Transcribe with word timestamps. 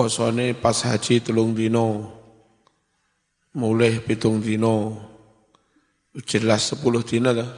posone 0.00 0.56
pas 0.56 0.80
haji 0.80 1.20
telung 1.20 1.52
dino 1.52 2.08
mulai 3.52 4.00
pitung 4.00 4.40
dino 4.40 4.96
jelas 6.24 6.72
sepuluh 6.72 7.04
dino 7.04 7.36
lah 7.36 7.50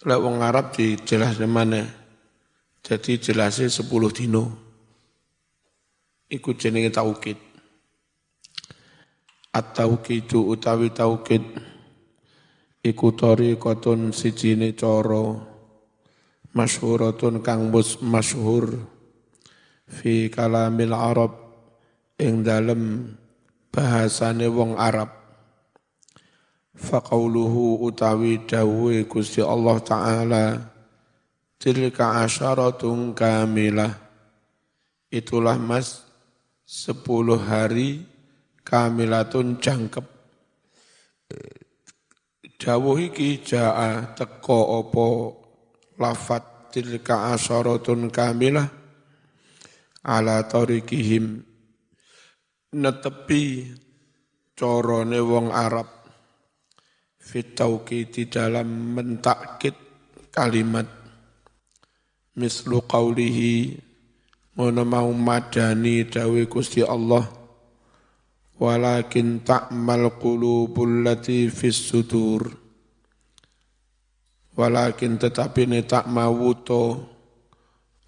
lek 0.00 0.16
wong 0.16 0.40
Arab 0.40 0.72
di 0.72 0.96
jelas 1.04 1.36
mana? 1.44 1.84
Jadi 2.80 3.20
jelasnya 3.20 3.68
sepuluh 3.68 4.08
dino. 4.08 4.48
Ikut 6.32 6.56
jenenge 6.56 6.88
taukid 6.88 7.36
at-tauqidu 9.52 10.56
utawi 10.56 10.88
taukid 10.88 11.42
iku 12.80 13.12
tariqatun 13.12 14.16
sijine 14.16 14.72
cara 14.72 15.36
masyhuratun 16.56 17.44
kang 17.44 17.68
masyhur 18.00 18.78
fi 19.90 20.30
kalamil 20.30 20.94
arab 20.94 21.34
ing 22.22 22.46
dalem 22.46 23.10
bahasane 23.74 24.46
wong 24.46 24.78
Arab. 24.78 25.10
Faqauluhu 26.80 27.84
utawi 27.84 28.46
dawuhe 28.48 29.04
Gusti 29.04 29.44
Allah 29.44 29.76
taala 29.84 30.44
tilka 31.60 32.24
asyaratun 32.24 33.12
kamilah. 33.12 33.92
Itulah 35.10 35.58
mas 35.58 36.06
sepuluh 36.62 37.36
hari 37.36 38.06
kamilatun 38.62 39.58
jangkep. 39.58 40.06
Dawuh 42.60 42.98
iki 43.00 43.40
jaa 43.42 44.14
teko 44.14 44.84
opo 44.84 45.06
lafat 45.98 46.72
tilka 46.72 47.34
asyaratun 47.34 48.08
kamilah 48.08 48.79
ala 50.04 50.44
tarikihim. 50.48 51.44
Netepi 52.70 53.66
corone 54.56 55.20
wong 55.20 55.50
Arab. 55.50 55.88
Fitauki 57.20 58.08
di 58.08 58.26
dalam 58.26 58.96
mentakit 58.96 59.76
kalimat. 60.32 60.88
Mislu 62.38 62.86
qawlihi 62.86 63.76
ngono 64.56 64.82
mau 64.86 65.10
madani 65.12 66.06
dawe 66.08 66.40
Gusti 66.48 66.80
Allah. 66.80 67.26
Walakin 68.60 69.40
ta'mal 69.40 70.20
qulubul 70.20 71.00
lati 71.00 71.48
fis 71.48 71.80
sudur. 71.80 72.44
Walakin 74.52 75.16
tetapi 75.16 75.64
ne 75.64 75.80
tak 75.88 76.04
mawuto 76.12 77.08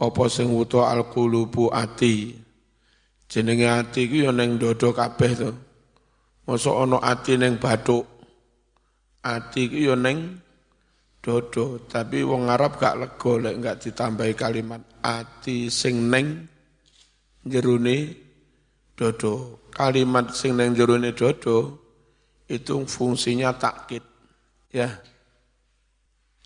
apa 0.03 0.27
sing 0.27 0.50
wuto 0.50 0.83
al 0.83 1.06
qulubu 1.06 1.70
ati? 1.70 2.34
Jenenge 3.31 3.69
ati 3.70 4.11
ku 4.11 4.27
ya 4.27 4.34
ning 4.34 4.58
dodo 4.58 4.91
kabeh 4.91 5.33
to. 5.39 5.50
Mosok 6.50 6.77
ana 6.83 6.98
ati 6.98 7.39
ning 7.39 7.62
bathuk? 7.62 8.03
Ati 9.23 9.70
ku 9.70 9.78
ya 9.78 9.95
ning 9.95 10.42
dodo. 11.23 11.86
Tapi 11.86 12.27
wong 12.27 12.50
Arab 12.50 12.83
gak 12.83 12.98
lega 12.98 13.33
lek 13.39 13.55
gak 13.62 13.77
ditambahi 13.86 14.34
kalimat 14.34 14.83
ati 15.00 15.70
sing 15.70 16.11
ning 16.11 16.50
jerone 17.47 17.98
dodo. 18.98 19.62
Kalimat 19.73 20.36
sing 20.36 20.58
nang 20.58 20.77
jerone 20.77 21.17
dodo 21.17 21.80
itu 22.45 22.84
fungsinya 22.84 23.56
takkit 23.56 24.05
ya. 24.69 24.89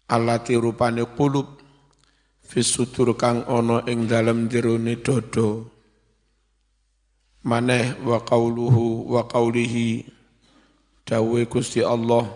Alati 0.06 0.54
rupane 0.54 1.02
kulub 1.18 1.55
fisutur 2.47 3.19
kang 3.19 3.42
ono 3.50 3.83
ing 3.91 4.06
dalam 4.06 4.47
jerone 4.47 5.02
dodo 5.02 5.66
maneh 7.42 7.98
wa 8.06 8.22
qauluhu 8.22 9.11
wa 9.11 9.27
qaulihi 9.27 10.06
dawe 11.02 11.41
Gusti 11.50 11.83
Allah 11.83 12.30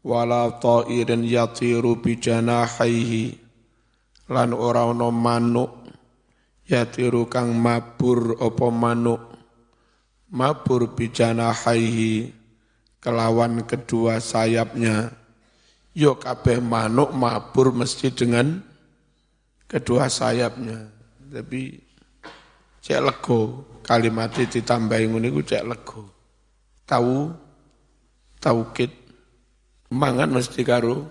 wala 0.00 0.56
ta'irin 0.56 1.28
yatiru 1.28 2.00
bi 2.00 2.16
janahihi 2.16 3.36
lan 4.32 4.56
ora 4.56 4.88
ono 4.88 5.12
manuk 5.12 5.70
yatiru 6.64 7.28
kang 7.28 7.52
mabur 7.52 8.40
apa 8.40 8.66
manuk 8.72 9.30
mabur 10.30 10.94
bijana 10.94 11.50
haihi 11.50 12.30
kelawan 13.02 13.66
kedua 13.66 14.22
sayapnya. 14.22 15.10
Yo 15.90 16.14
kabeh 16.14 16.62
manuk 16.62 17.10
mabur 17.10 17.74
mesti 17.74 18.14
dengan 18.14 18.62
kedua 19.70 20.10
sayapnya. 20.10 20.90
Tapi 21.30 21.78
cek 22.82 23.00
lego 23.06 23.38
kalimat 23.86 24.34
ditambahi 24.34 25.06
ngene 25.06 25.30
iku 25.30 25.40
cek 25.46 25.62
lego. 25.62 26.02
Tahu 26.82 27.30
taukid 28.42 28.90
mangan 29.94 30.34
mesti 30.34 30.66
karo 30.66 31.06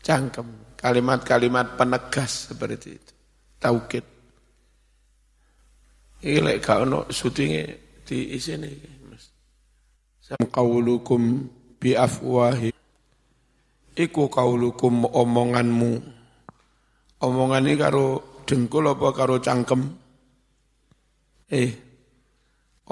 cangkem. 0.00 0.64
Kalimat-kalimat 0.80 1.76
penegas 1.76 2.52
seperti 2.52 2.96
itu. 2.96 3.12
Taukid 3.60 4.04
ini 6.24 6.40
lek 6.40 6.64
gak 6.64 6.88
ono 6.88 7.04
syutinge 7.12 7.64
di 8.00 8.32
sini 8.40 8.72
Mas. 9.12 9.28
Qaulukum 10.48 11.44
bi 11.76 11.92
afwahi. 11.92 12.72
Iku 13.92 14.32
qaulukum 14.32 15.04
omonganmu. 15.04 16.23
Omongan 17.24 17.64
ini 17.64 17.80
karo 17.80 18.20
dengkul 18.44 18.84
apa 18.92 19.08
karo 19.16 19.40
cangkem? 19.40 19.80
Eh, 21.48 21.72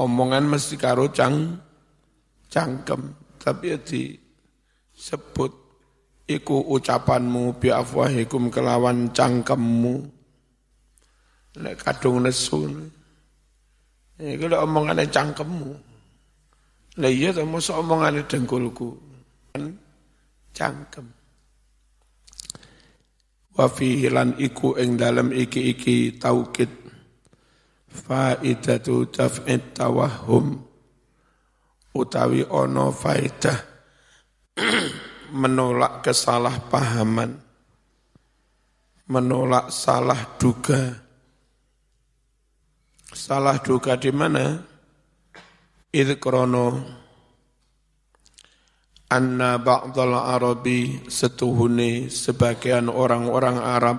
omongan 0.00 0.48
mesti 0.48 0.80
karo 0.80 1.12
cang 1.12 1.60
cangkem, 2.48 3.12
tapi 3.36 3.76
ya 3.76 3.78
disebut 3.80 5.52
iku 6.24 6.64
ucapanmu 6.72 7.60
bi 7.60 7.68
afwahikum 7.68 8.48
kelawan 8.48 9.12
cangkemmu. 9.12 10.08
Lek 11.60 11.76
kadung 11.84 12.24
nesu. 12.24 12.88
Ya 14.16 14.32
kalau 14.40 14.64
omongannya 14.64 15.04
cangkemmu. 15.12 15.92
Lah 17.00 17.08
iya 17.08 17.32
to 17.32 17.44
mosok 17.44 17.80
omongane 17.84 18.24
dengkulku. 18.24 18.96
Kan 19.52 19.76
cangkem. 20.56 21.21
Wa 23.52 23.68
fihi 23.68 24.08
lan 24.08 24.36
iku 24.40 24.80
ing 24.80 24.96
dalem 24.96 25.32
iki-iki 25.32 26.16
taukid. 26.16 26.72
Faidatu 27.92 29.08
taf'id 29.12 29.76
tawahum. 29.76 30.56
Utawi 31.92 32.40
ono 32.48 32.88
faidah 32.88 33.60
menolak 35.40 36.00
kesalahpahaman 36.00 37.52
menolak 39.12 39.68
salah 39.68 40.24
duga. 40.40 40.96
Salah 43.12 43.60
duga 43.60 44.00
di 44.00 44.08
mana? 44.08 44.56
Idh 45.92 46.16
krono 46.16 46.80
anna 49.12 49.60
ba'dal 49.60 50.16
arabi 50.16 51.04
setuhuni 51.04 52.08
sebagian 52.08 52.88
orang-orang 52.88 53.58
Arab. 53.60 53.98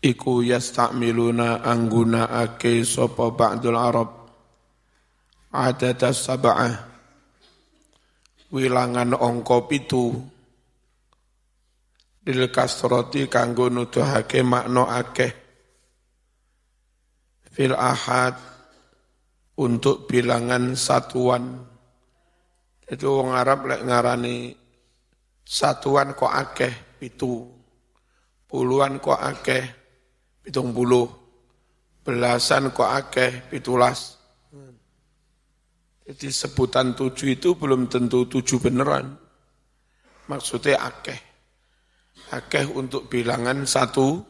Iku 0.00 0.40
yastamiluna 0.40 1.60
angguna 1.60 2.32
ake 2.32 2.80
sopo 2.88 3.36
ba'dul 3.36 3.76
Arab. 3.76 4.08
Adata 5.52 6.08
sab'ah. 6.16 6.88
Wilangan 8.48 9.12
ongko 9.12 9.68
pitu. 9.68 10.16
Dil 12.22 12.48
kasroti 12.48 13.28
kanggo 13.28 13.68
nuduhake 13.68 14.40
makno 14.40 14.88
akeh. 14.88 15.32
Fil 17.52 17.76
ahad 17.76 18.40
untuk 19.60 20.08
bilangan 20.08 20.72
satuan. 20.72 21.71
Itu 22.92 23.24
orang 23.24 23.40
Arab 23.40 23.72
lek 23.72 23.88
ngarani 23.88 24.52
satuan 25.40 26.12
kok 26.12 26.28
akeh 26.28 27.00
pitu. 27.00 27.48
Puluhan 28.44 29.00
kok 29.00 29.16
akeh 29.16 29.64
pitung 30.44 30.76
puluh. 30.76 31.08
Belasan 32.04 32.68
kok 32.68 32.92
akeh 32.92 33.48
pitulas. 33.48 34.20
Jadi 36.04 36.28
sebutan 36.28 36.92
tujuh 36.92 37.32
itu 37.32 37.56
belum 37.56 37.88
tentu 37.88 38.28
tujuh 38.28 38.60
beneran. 38.60 39.16
Maksudnya 40.28 40.84
akeh. 40.84 41.16
Akeh 42.36 42.68
untuk 42.76 43.08
bilangan 43.08 43.64
satu 43.64 44.20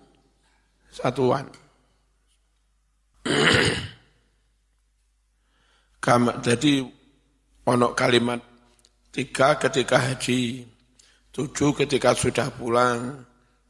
satuan. 0.86 1.50
Kam, 6.02 6.30
jadi 6.38 6.86
onok 7.66 7.94
kalimat 7.98 8.51
tiga 9.12 9.60
ketika 9.60 10.00
haji, 10.00 10.66
tujuh 11.30 11.70
ketika 11.76 12.16
sudah 12.16 12.48
pulang, 12.50 13.22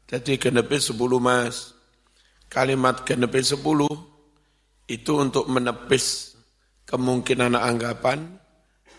jadi 0.06 0.38
genepi 0.38 0.78
sepuluh 0.78 1.18
mas. 1.18 1.74
Kalimat 2.52 3.00
genepi 3.08 3.40
sepuluh 3.40 4.12
Itu 4.84 5.24
untuk 5.24 5.48
menepis 5.48 6.36
kemungkinan 6.84 7.56
anggapan 7.56 8.28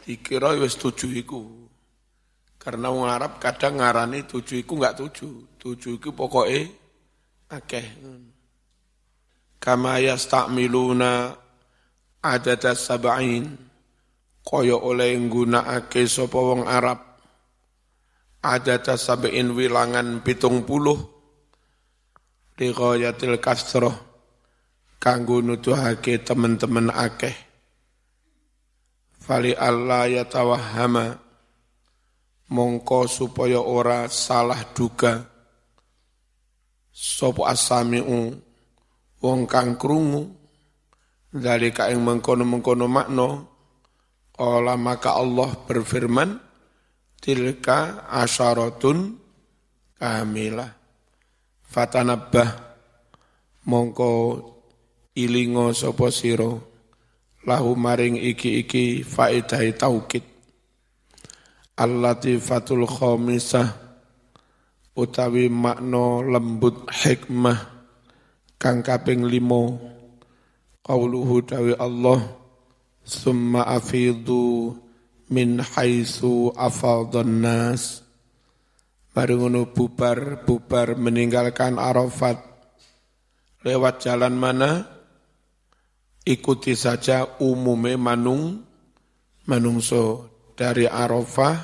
dikira 0.07 0.57
wis 0.57 0.73
tujuh 0.79 1.11
iku. 1.21 1.69
Karena 2.57 2.89
wong 2.89 3.05
Arab 3.05 3.37
kadang 3.37 3.77
ngarani 3.77 4.25
tujuh 4.25 4.63
iku 4.63 4.79
enggak 4.79 4.97
tujuh. 4.97 5.59
Tujuh 5.59 6.01
iku 6.01 6.15
pokoknya 6.15 6.65
akeh. 7.51 7.87
Kama 9.59 10.01
yastakmiluna 10.01 11.35
adada 12.23 12.73
sab'in 12.73 13.53
kaya 14.43 14.75
oleh 14.75 15.15
nggunakake 15.15 16.03
sapa 16.05 16.35
wong 16.35 16.67
Arab. 16.67 16.99
Adada 18.43 18.99
sab'in 18.99 19.55
wilangan 19.55 20.19
pitung 20.19 20.67
puluh. 20.67 20.99
Li 22.59 22.75
ghayatil 22.75 23.39
kasroh. 23.39 23.95
Kanggo 24.99 25.39
nuduhake 25.39 26.19
teman-teman 26.23 26.91
akeh. 26.91 27.35
Fali 29.23 29.55
Allah 29.55 30.11
yatawahama 30.11 31.15
mongko 32.51 33.07
supaya 33.07 33.63
ora 33.63 34.11
salah 34.11 34.59
duga. 34.75 35.23
Sapa 36.91 37.47
asami'u? 37.55 38.35
Wong 39.23 39.47
kang 39.47 39.79
krungu. 39.79 40.35
Dari 41.31 41.71
kain 41.71 41.97
mengkono-mengkono 42.03 42.85
makno, 42.85 43.52
Olah 44.41 44.77
maka 44.79 45.13
Allah 45.13 45.53
berfirman, 45.65 46.41
Tilka 47.23 48.09
asyaratun 48.11 49.15
kamilah. 49.95 50.75
Fatanabbah 51.63 52.49
mongko 53.63 54.11
ilingo 55.15 55.71
sopo 55.71 56.11
siro, 56.11 56.59
lahu 57.47 57.77
maring 57.79 58.19
iki-iki 58.19 59.07
faidai 59.07 59.71
taukid. 59.77 60.25
Al-latifatul 61.79 62.85
khomisah 62.85 63.83
utawi 64.93 65.49
makno 65.49 66.21
lembut 66.21 66.85
hikmah 66.89 67.59
kang 68.61 68.85
kaping 68.85 69.25
limo 69.25 69.81
Qauluhu 70.83 71.47
dawi 71.47 71.73
Allah 71.79 72.42
Summa 73.03 73.67
afidu 73.67 74.75
min 75.27 75.59
haitsu 75.59 76.55
afadhan 76.55 77.43
nas 77.43 78.03
Baru 79.13 79.45
ngono 79.45 79.69
bubar 79.69 80.41
bubar 80.41 80.97
meninggalkan 80.97 81.77
Arafat. 81.77 82.41
Lewat 83.61 84.01
jalan 84.01 84.33
mana? 84.33 84.89
Ikuti 86.25 86.73
saja 86.73 87.37
umume 87.37 87.93
manung 87.93 88.65
manungso 89.45 90.33
dari 90.57 90.89
Arafah 90.89 91.61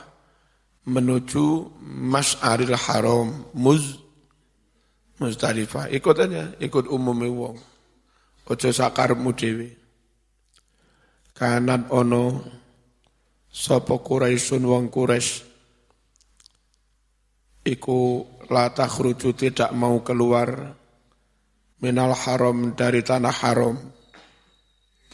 menuju 0.85 1.73
Mas'aril 1.89 2.77
Haram 2.77 3.49
Muz 3.57 3.97
Muzdalifah. 5.17 5.89
Ikut 5.89 6.15
aja 6.21 6.53
ikut 6.61 6.85
umume 6.85 7.27
wong. 7.33 7.57
Ojo 8.45 8.69
sakarmu 8.69 9.33
dhewe. 9.33 9.78
Kanan 11.39 11.87
ono 11.87 12.43
sapa 13.47 13.95
Quraisyun 13.95 14.59
wong 14.59 14.91
iku 17.63 18.27
la 18.51 18.67
takhruju 18.75 19.31
tidak 19.39 19.71
mau 19.71 20.03
keluar 20.03 20.75
minal 21.79 22.11
haram 22.11 22.75
dari 22.75 22.99
tanah 23.07 23.35
haram. 23.39 23.79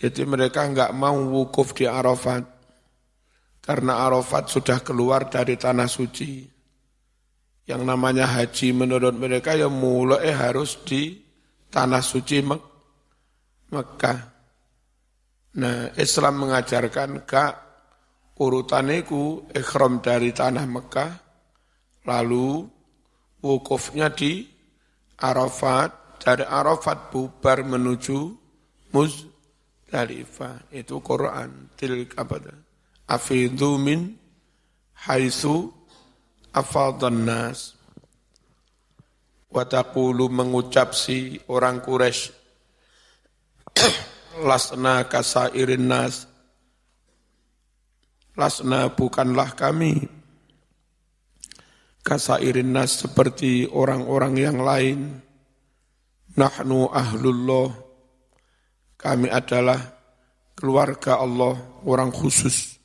Jadi 0.02 0.26
mereka 0.26 0.66
enggak 0.66 0.92
mau 0.98 1.14
wukuf 1.14 1.78
di 1.78 1.86
Arafat 1.86 2.42
karena 3.62 4.10
Arafat 4.10 4.50
sudah 4.50 4.82
keluar 4.82 5.30
dari 5.30 5.56
tanah 5.62 5.86
suci. 5.86 6.42
Yang 7.70 7.82
namanya 7.86 8.26
haji 8.30 8.74
menurut 8.74 9.14
mereka 9.14 9.54
ya 9.54 9.70
mulai 9.70 10.34
harus 10.34 10.78
di 10.82 11.22
tanah 11.70 12.02
suci 12.02 12.42
Mek 12.42 12.62
Mekah. 13.70 14.35
Nah, 15.56 15.88
Islam 15.96 16.44
mengajarkan 16.44 17.24
kak 17.24 17.54
urutaniku 18.36 19.48
ikhram 19.56 20.04
dari 20.04 20.36
tanah 20.36 20.68
Mekah, 20.68 21.12
lalu 22.04 22.68
wukufnya 23.40 24.12
di 24.12 24.44
Arafat, 25.16 26.20
dari 26.20 26.44
Arafat 26.44 27.08
bubar 27.08 27.64
menuju 27.64 28.36
Muzdalifah. 28.92 30.76
Itu 30.76 31.00
Quran. 31.00 31.72
Tilk 31.80 32.20
apa 32.20 32.36
Afidhu 33.08 33.80
min 33.80 34.12
haitsu 35.08 35.72
afadhan 36.52 37.24
nas. 37.24 37.80
Watakulu 39.52 40.28
mengucap 40.28 40.92
si 40.92 41.40
orang 41.48 41.80
Quraisy 41.80 42.44
lasna 44.42 45.08
kasairin 45.08 45.88
nas. 45.88 46.28
Lasna 48.36 48.92
bukanlah 48.92 49.56
kami. 49.56 50.12
Kasairin 52.04 52.76
nas 52.76 53.00
seperti 53.00 53.70
orang-orang 53.72 54.34
yang 54.36 54.58
lain. 54.60 55.24
Nahnu 56.36 56.92
ahlullah. 56.92 57.72
Kami 59.00 59.32
adalah 59.32 59.80
keluarga 60.58 61.24
Allah 61.24 61.56
orang 61.88 62.12
khusus. 62.12 62.76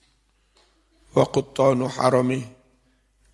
Wa 1.11 1.27
quttanu 1.27 1.91
harami. 1.91 2.47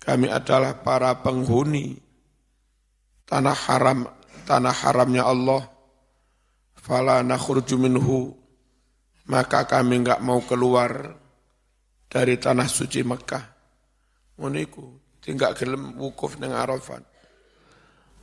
Kami 0.01 0.31
adalah 0.31 0.81
para 0.81 1.13
penghuni. 1.21 1.99
Tanah 3.27 3.57
haram 3.67 4.07
tanah 4.47 4.71
haramnya 4.71 5.27
Allah 5.27 5.67
fala 6.87 7.19
nakhruju 7.19 7.75
minhu 7.75 8.31
maka 9.27 9.67
kami 9.67 9.99
enggak 9.99 10.23
mau 10.23 10.39
keluar 10.39 11.19
dari 12.07 12.39
tanah 12.39 12.63
suci 12.63 13.03
Mekah. 13.03 13.43
Muniku 14.39 14.95
tinggal 15.19 15.51
gelem 15.51 15.99
wukuf 15.99 16.39
nang 16.39 16.55
Arafat. 16.55 17.03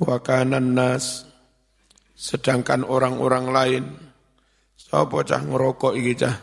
Wa 0.00 0.16
kanan 0.24 0.72
nas 0.72 1.28
sedangkan 2.16 2.88
orang-orang 2.88 3.46
lain 3.52 3.84
sapa 4.80 5.20
cah 5.28 5.44
ngerokok 5.44 5.92
iki 6.00 6.12
cah. 6.16 6.36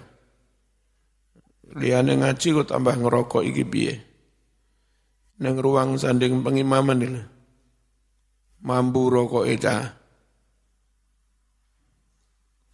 Liyane 1.74 2.22
ngaji 2.22 2.48
kok 2.62 2.70
tambah 2.70 3.02
ngerokok 3.02 3.42
iki 3.50 3.64
piye? 3.66 3.96
Nang 5.42 5.58
ruang 5.58 5.98
sanding 5.98 6.46
pengimaman 6.46 7.02
ini. 7.02 7.22
Mambu 8.62 9.10
rokok 9.10 9.50
cah 9.58 10.01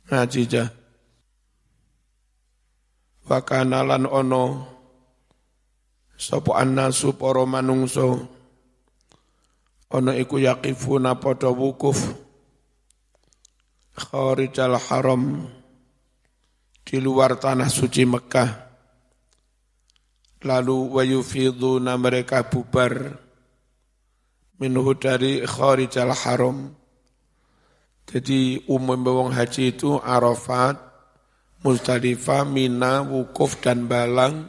ngaji 0.07 0.43
jah. 0.47 0.71
Wakanalan 3.27 4.07
ono 4.07 4.43
sapa 6.15 6.63
annasu 6.63 7.11
para 7.19 7.43
manungso 7.43 8.23
ono 9.91 10.11
iku 10.15 10.39
yaqifuna 10.39 11.19
padha 11.19 11.51
wukuf. 11.51 11.99
Kharijal 13.97 14.79
haram 14.79 15.43
di 16.87 17.03
luar 17.03 17.35
tanah 17.35 17.67
suci 17.67 18.07
Mekah. 18.07 18.63
Lalu 20.47 20.95
wayufiduna 20.95 21.99
mereka 21.99 22.47
bubar. 22.47 23.19
Minhu 24.61 24.95
dari 24.95 25.43
kharijal 25.43 26.15
haram 26.15 26.77
jadi 28.07 28.63
umum 28.71 29.03
bawang 29.03 29.35
haji 29.35 29.75
itu 29.75 29.99
Arafat, 29.99 30.79
Muzdalifah, 31.59 32.47
Mina, 32.47 33.03
Wukuf, 33.03 33.59
dan 33.59 33.83
Balang. 33.83 34.47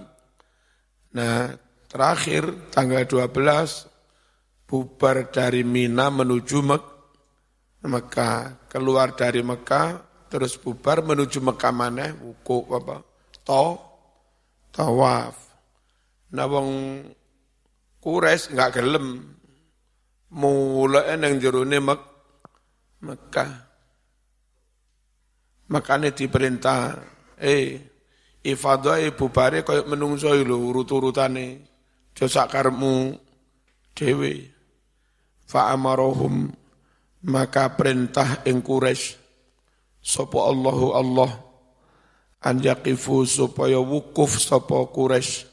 Nah, 1.10 1.58
terakhir 1.90 2.70
tanggal 2.70 3.02
12 3.02 3.90
bubar 4.70 5.34
dari 5.34 5.66
Mina 5.66 6.06
menuju 6.06 6.58
Mek 6.62 6.84
Mekah. 7.82 8.70
Keluar 8.70 9.18
dari 9.18 9.42
Mekah, 9.42 10.06
terus 10.30 10.54
bubar 10.54 11.02
menuju 11.02 11.42
Mekah 11.42 11.74
mana? 11.74 12.14
Wukuf 12.14 12.70
apa? 12.70 13.02
To, 13.42 13.74
tawaf. 14.70 15.34
Nah, 16.30 16.46
wong 16.46 16.70
Kures 17.98 18.54
nggak 18.54 18.70
gelem. 18.78 19.34
Mulai 20.30 21.18
nang 21.18 21.42
jerone 21.42 21.82
Mekah 21.82 22.17
Mekah. 23.04 23.52
Makanya 25.68 26.10
diperintah, 26.10 26.96
eh, 27.38 27.78
ifadah 28.42 28.98
ibu 29.04 29.28
bare 29.28 29.62
kaya 29.62 29.84
menungso 29.84 30.32
lho 30.32 30.56
urut-urutane. 30.56 31.62
Josak 32.16 32.50
karmu 32.50 33.14
dewe. 33.94 34.50
Fa'amarohum 35.48 36.50
maka 37.24 37.72
perintah 37.72 38.44
ing 38.46 38.60
Quraisy 38.60 39.16
Sopo 39.98 40.44
Allahu 40.46 40.94
Allah 40.94 41.30
an 42.38 42.62
yaqifu 42.62 43.26
supaya 43.26 43.82
wukuf 43.82 44.38
sopo 44.38 44.86
Quraisy 44.94 45.48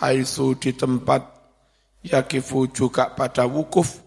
haitsu 0.00 0.56
di 0.56 0.72
tempat 0.72 1.26
yakifu 2.00 2.72
juga 2.72 3.12
pada 3.12 3.44
wukuf 3.44 4.00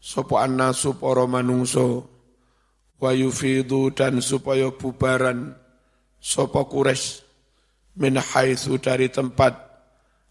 sopo 0.00 0.40
annasu 0.40 0.96
para 0.96 1.28
manungso 1.28 2.08
wa 2.96 3.12
yufidu 3.12 3.92
dan 3.92 4.24
supaya 4.24 4.72
bubaran. 4.72 5.54
Sopo 6.20 6.68
Quraisy 6.68 7.24
min 7.96 8.20
haitsu 8.20 8.76
dari 8.80 9.08
tempat 9.12 9.56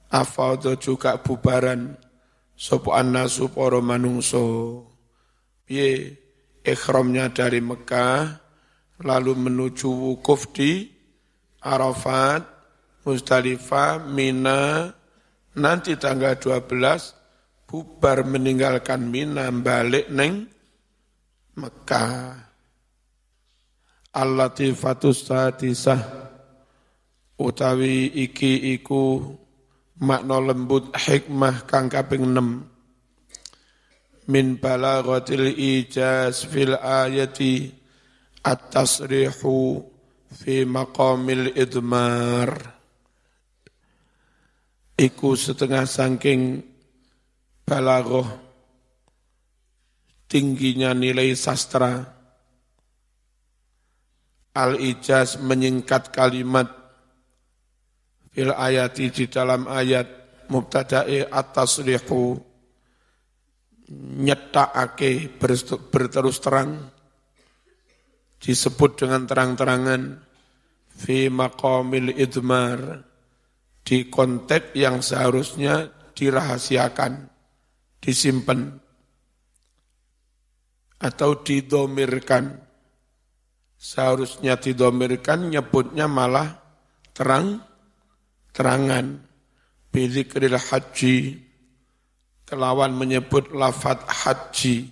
afadha 0.10 0.78
juga 0.78 1.22
bubaran. 1.22 1.98
Sopo 2.58 2.92
annasu 2.98 3.54
para 3.54 3.80
manungso 3.80 4.84
piye 5.64 6.18
ikhramnya 6.66 7.32
dari 7.32 7.62
Mekah 7.64 8.42
lalu 9.00 9.32
menuju 9.38 9.88
wukuf 9.88 10.52
di 10.52 10.92
Arafat, 11.60 12.44
Musdalifah, 13.04 14.00
Mina, 14.00 14.92
nanti 15.56 15.96
tanggal 16.00 16.40
12 16.40 17.19
bubar 17.70 18.26
meninggalkan 18.26 19.06
Mina 19.06 19.46
balik 19.54 20.10
neng 20.10 20.50
Mekah. 21.54 22.50
Al-Latifatus 24.10 25.30
Sadisah 25.30 26.02
utawi 27.38 28.10
iki 28.10 28.74
iku 28.74 29.22
makna 30.02 30.42
lembut 30.42 30.90
hikmah 30.98 31.70
kang 31.70 31.94
kaping 31.94 32.26
6 32.26 34.34
min 34.34 34.58
balaghatil 34.58 35.54
ijaz 35.54 36.50
fil 36.50 36.74
ayati 36.74 37.70
at-tasrihu 38.42 39.86
fi 40.34 40.66
maqamil 40.66 41.54
idmar. 41.54 42.50
Iku 44.98 45.38
setengah 45.38 45.86
sangking 45.86 46.66
balaghah 47.70 48.50
tingginya 50.26 50.98
nilai 50.98 51.38
sastra. 51.38 52.18
Al-ijaz 54.58 55.38
menyingkat 55.42 56.10
kalimat. 56.10 56.70
Fil 58.34 58.50
ayati 58.50 59.14
di 59.14 59.26
dalam 59.30 59.70
ayat. 59.70 60.18
Mubtada'i 60.50 61.30
at-tasrihu 61.30 62.34
nyetakake 64.26 65.30
berterus 65.94 66.42
terang. 66.42 66.90
Disebut 68.42 68.98
dengan 68.98 69.30
terang-terangan. 69.30 70.26
Fi 70.90 71.30
maqamil 71.30 72.18
idmar. 72.18 73.06
Di 73.86 74.10
konteks 74.10 74.78
yang 74.78 75.02
seharusnya 75.02 75.90
dirahasiakan, 76.14 77.32
disimpan 78.04 78.80
atau 81.00 81.40
didomirkan. 81.40 82.68
Seharusnya 83.80 84.60
didomirkan, 84.60 85.48
nyebutnya 85.48 86.12
malah 86.12 86.60
terang, 87.16 87.64
terangan. 88.52 89.24
Bizikril 89.90 90.60
haji, 90.60 91.40
kelawan 92.50 92.98
menyebut 92.98 93.54
lafat 93.54 94.02
haji 94.10 94.90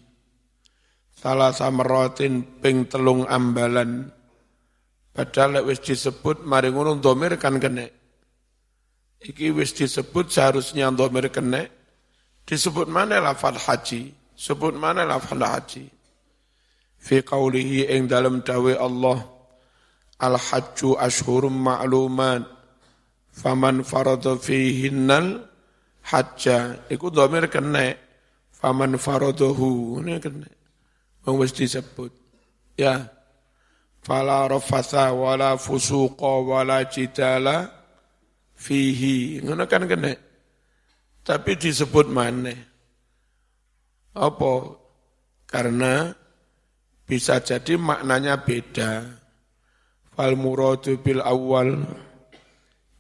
salah 1.17 1.49
samrotin 1.49 2.61
ping 2.61 2.85
telung 2.85 3.25
ambalan 3.25 4.13
padahal 5.09 5.65
wis 5.65 5.81
disebut 5.81 6.45
mari 6.45 6.69
ngono 6.69 7.01
domir 7.01 7.41
kan 7.41 7.57
kene 7.57 7.89
iki 9.25 9.49
wis 9.49 9.73
disebut 9.73 10.29
seharusnya 10.29 10.93
domir 10.93 11.33
kene 11.33 11.73
disebut 12.47 12.87
mana 12.87 13.19
lafal 13.19 13.59
haji 13.59 14.15
sebut 14.33 14.71
mana 14.71 15.03
lafal 15.03 15.43
haji 15.43 15.91
fi 16.95 17.19
qawlihi 17.19 17.91
ing 17.91 18.07
dalam 18.07 18.39
dawe 18.39 18.73
Allah 18.79 19.27
al 20.23 20.39
hajju 20.39 20.95
ashhurum 20.95 21.53
ma'lumat 21.53 22.47
faman 23.35 23.83
farada 23.83 24.39
fihinnal 24.39 25.43
hajja 26.07 26.87
iku 26.87 27.11
domir 27.11 27.51
kene 27.51 27.99
faman 28.55 28.95
faradahu 28.95 30.01
ini 30.01 30.17
Wong 31.27 31.43
wis 31.43 31.51
disebut. 31.51 32.15
Ya. 32.79 33.11
Fala 33.99 34.47
rafasa 34.47 35.11
wala 35.11 35.59
fusuqa 35.59 36.39
wala 36.39 36.87
jidala 36.87 37.67
fihi. 38.55 39.43
Ngono 39.43 39.67
kan 39.67 39.83
kene. 39.83 40.15
Tapi 41.27 41.59
disebut 41.59 42.07
mana? 42.07 42.55
Apa? 44.15 44.79
Karena 45.43 46.07
bisa 47.03 47.43
jadi 47.43 47.75
maknanya 47.75 48.39
beda. 48.47 49.03
Fal 50.15 50.39
muradu 50.39 50.95
bil 51.03 51.19
awal 51.19 51.83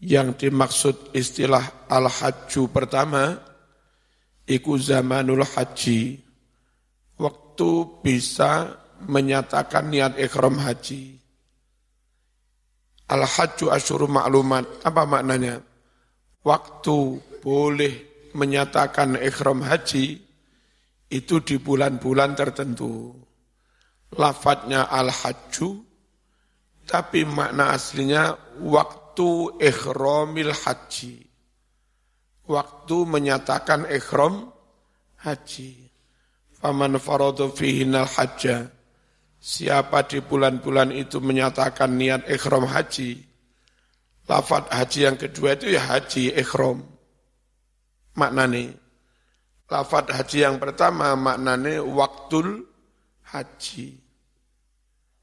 yang 0.03 0.35
dimaksud 0.35 1.15
istilah 1.15 1.87
al-hajju 1.87 2.67
pertama 2.67 3.39
iku 4.43 4.75
zamanul 4.75 5.47
haji 5.47 6.19
waktu 7.15 7.69
bisa 8.03 8.75
menyatakan 9.07 9.87
niat 9.87 10.19
ikhram 10.19 10.59
haji. 10.59 11.15
Al-hajju 13.07 13.71
asyuru 13.71 14.11
maklumat. 14.11 14.67
Apa 14.83 15.07
maknanya? 15.07 15.63
Waktu 16.43 16.97
boleh 17.39 18.06
menyatakan 18.37 19.17
ikhram 19.17 19.65
haji 19.65 20.21
itu 21.09 21.35
di 21.41 21.57
bulan-bulan 21.57 22.37
tertentu. 22.37 23.17
Lafadznya 24.13 24.87
al-hajju, 24.87 25.83
tapi 26.87 27.25
makna 27.27 27.75
aslinya 27.75 28.37
waktu 28.61 29.59
ikhramil 29.59 30.53
haji. 30.53 31.25
Waktu 32.47 32.97
menyatakan 33.03 33.89
ikhram 33.91 34.53
haji. 35.19 35.91
Faman 36.57 36.95
faradu 36.95 37.51
fihinal 37.51 38.07
hajja. 38.07 38.71
Siapa 39.37 40.07
di 40.07 40.23
bulan-bulan 40.23 40.95
itu 40.95 41.19
menyatakan 41.19 41.99
niat 41.99 42.25
ikhram 42.31 42.63
haji. 42.63 43.19
Lafat 44.27 44.71
haji 44.71 44.99
yang 45.03 45.17
kedua 45.19 45.59
itu 45.59 45.75
ya 45.75 45.83
haji 45.83 46.31
ikhram. 46.33 46.96
Maknanya. 48.17 48.73
Lafat 49.67 50.09
haji 50.09 50.47
yang 50.47 50.57
pertama 50.57 51.13
maknanya 51.13 51.85
waktul 51.85 52.65
haji. 53.29 53.99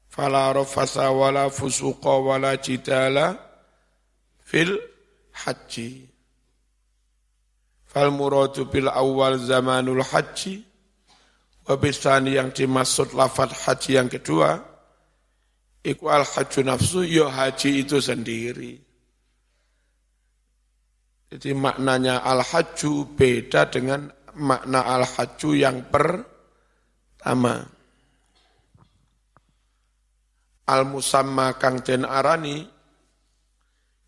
Fala 0.07 0.55
rafasa 0.55 1.11
wala 1.11 1.51
fusuqa 1.51 2.13
wala 2.23 2.55
jidala 2.55 3.35
fil 4.47 4.79
haji. 5.43 6.07
Fal 7.83 8.15
muradu 8.15 8.69
bil 8.71 8.87
awal 8.87 9.35
zamanul 9.43 10.01
haji 10.01 10.63
Wabisani 11.65 12.37
yang 12.37 12.53
dimaksud 12.53 13.17
lafad 13.17 13.49
haji 13.49 13.97
yang 13.97 14.05
kedua, 14.05 14.61
iku 15.81 16.13
al 16.13 16.21
haju 16.21 16.61
nafsu, 16.61 17.01
yo 17.01 17.25
ya 17.25 17.33
haji 17.33 17.81
itu 17.81 17.97
sendiri. 17.97 18.84
Jadi 21.35 21.51
maknanya 21.51 22.23
al 22.23 22.39
haju 22.39 23.11
beda 23.11 23.67
dengan 23.67 24.07
makna 24.39 24.87
al 24.87 25.03
haju 25.03 25.51
yang 25.51 25.83
pertama. 25.91 27.59
Al 30.63 30.87
musamma 30.87 31.59
kang 31.59 31.83
den 31.83 32.07
arani 32.07 32.63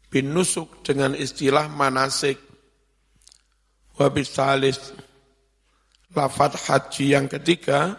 bin 0.08 0.32
nusuk 0.32 0.88
dengan 0.88 1.12
istilah 1.20 1.68
manasik. 1.68 2.40
Wabisalis 4.00 4.96
lafat 6.16 6.56
haji 6.56 7.12
yang 7.12 7.28
ketiga 7.28 7.92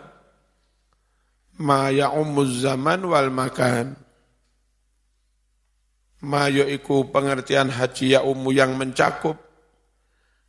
ma 1.60 1.92
ya'umuz 1.92 2.64
zaman 2.64 3.04
wal 3.04 3.28
makan 3.28 3.92
ma 6.24 6.50
iku 6.50 7.06
pengertian 7.14 7.70
haji 7.70 8.18
ya 8.18 8.26
umu 8.26 8.50
yang 8.50 8.74
mencakup 8.74 9.38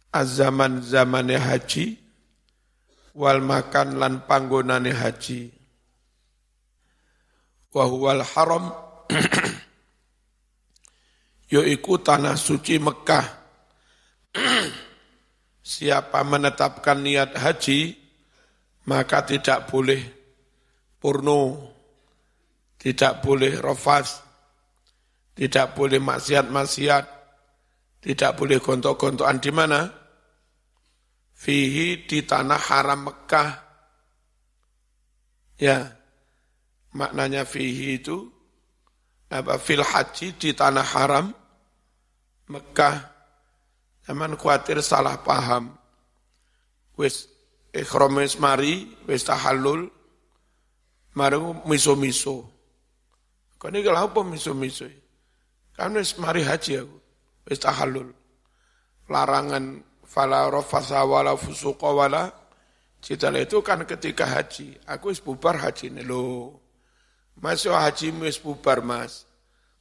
azaman 0.09 0.81
zamane 0.81 1.37
haji 1.37 2.09
wal 3.19 3.41
makan 3.41 3.99
lan 3.99 4.25
panggonane 4.25 4.93
haji. 4.93 5.51
Wa 7.69 7.85
huwal 7.85 8.25
haram 8.25 8.73
iku 11.75 11.93
tanah 12.01 12.39
suci 12.39 12.81
Mekah. 12.81 13.27
Siapa 15.69 16.25
menetapkan 16.25 16.97
niat 16.97 17.37
haji, 17.37 17.93
maka 18.89 19.21
tidak 19.21 19.69
boleh 19.69 20.01
purno, 20.97 21.61
tidak 22.81 23.21
boleh 23.21 23.53
rofas, 23.61 24.17
tidak 25.39 25.71
boleh 25.71 26.03
maksiat-maksiat, 26.03 27.05
tidak 28.03 28.31
boleh 28.35 28.59
gontok-gontokan 28.59 29.39
di 29.39 29.51
mana? 29.55 29.87
Fihi 31.31 32.03
di 32.03 32.27
tanah 32.27 32.59
haram 32.59 33.07
Mekah. 33.07 33.49
Ya, 35.63 35.95
maknanya 36.91 37.47
fihi 37.47 38.03
itu 38.03 38.27
apa 39.31 39.55
fil 39.63 39.79
haji 39.79 40.35
di 40.35 40.51
tanah 40.51 40.87
haram 40.91 41.31
Mekah. 42.51 42.99
Zaman 44.11 44.35
khawatir 44.35 44.83
salah 44.83 45.23
paham. 45.23 45.71
Wis 46.99 47.31
ikhram 47.71 48.19
wis 48.19 48.35
mari, 48.43 48.91
wis 49.07 49.23
tahallul, 49.23 49.87
mari 51.15 51.39
miso-miso. 51.63 52.43
Kau 53.55 53.71
ini 53.71 53.79
kalau 53.87 54.11
apa 54.11 54.19
miso-miso? 54.27 55.07
Kan 55.79 55.95
wis 55.95 56.19
mari 56.19 56.43
haji 56.43 56.83
aku, 56.83 56.97
wis 57.47 57.63
tahallul. 57.63 58.11
Larangan 59.07 59.79
fala 60.03 60.51
rafasa 60.51 61.07
wala 61.07 61.39
fusuqa 61.39 61.87
wala 61.95 62.27
Cita 62.99 63.31
itu 63.31 63.63
kan 63.63 63.87
ketika 63.87 64.27
haji. 64.27 64.75
Aku 64.83 65.07
wis 65.07 65.23
bubar 65.23 65.55
haji 65.55 65.87
ini 65.87 66.03
loh. 66.03 66.59
Masuk 67.39 67.71
haji 67.71 68.11
wis 68.19 68.43
bubar 68.43 68.83
mas. 68.83 69.23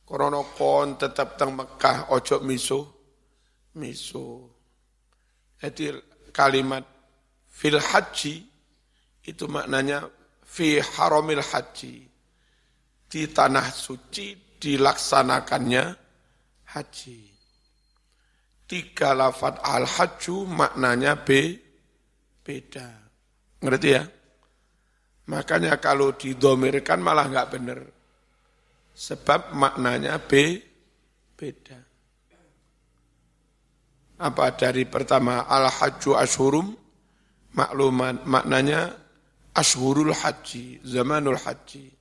Korono 0.06 0.54
kon 0.54 0.94
tetap 0.94 1.34
teng 1.34 1.58
Mekah 1.58 2.14
ojo 2.14 2.38
miso. 2.46 2.80
Miso. 3.74 4.54
Jadi 5.58 5.90
kalimat 6.30 6.86
fil 7.50 7.82
haji 7.82 8.46
itu 9.26 9.44
maknanya 9.50 10.06
fi 10.46 10.78
haramil 10.78 11.42
haji. 11.42 12.06
Di 13.10 13.26
tanah 13.34 13.66
suci 13.74 14.47
dilaksanakannya 14.58 15.84
haji. 16.74 17.20
Tiga 18.68 19.16
lafad 19.16 19.56
al-hajju 19.64 20.44
maknanya 20.44 21.16
be, 21.16 21.56
beda. 22.44 22.88
Ngerti 23.64 23.88
ya? 23.88 24.04
Makanya 25.28 25.76
kalau 25.76 26.16
didomirkan 26.16 27.00
malah 27.04 27.28
nggak 27.28 27.50
benar. 27.52 27.80
Sebab 28.98 29.54
maknanya 29.54 30.18
B, 30.18 30.58
beda. 31.38 31.78
Apa 34.18 34.58
dari 34.58 34.82
pertama 34.88 35.46
al-hajju 35.46 36.18
ashurum, 36.18 36.74
makluman 37.54 38.18
maknanya 38.26 38.90
ashurul 39.54 40.10
haji, 40.10 40.82
zamanul 40.82 41.38
haji. 41.38 41.97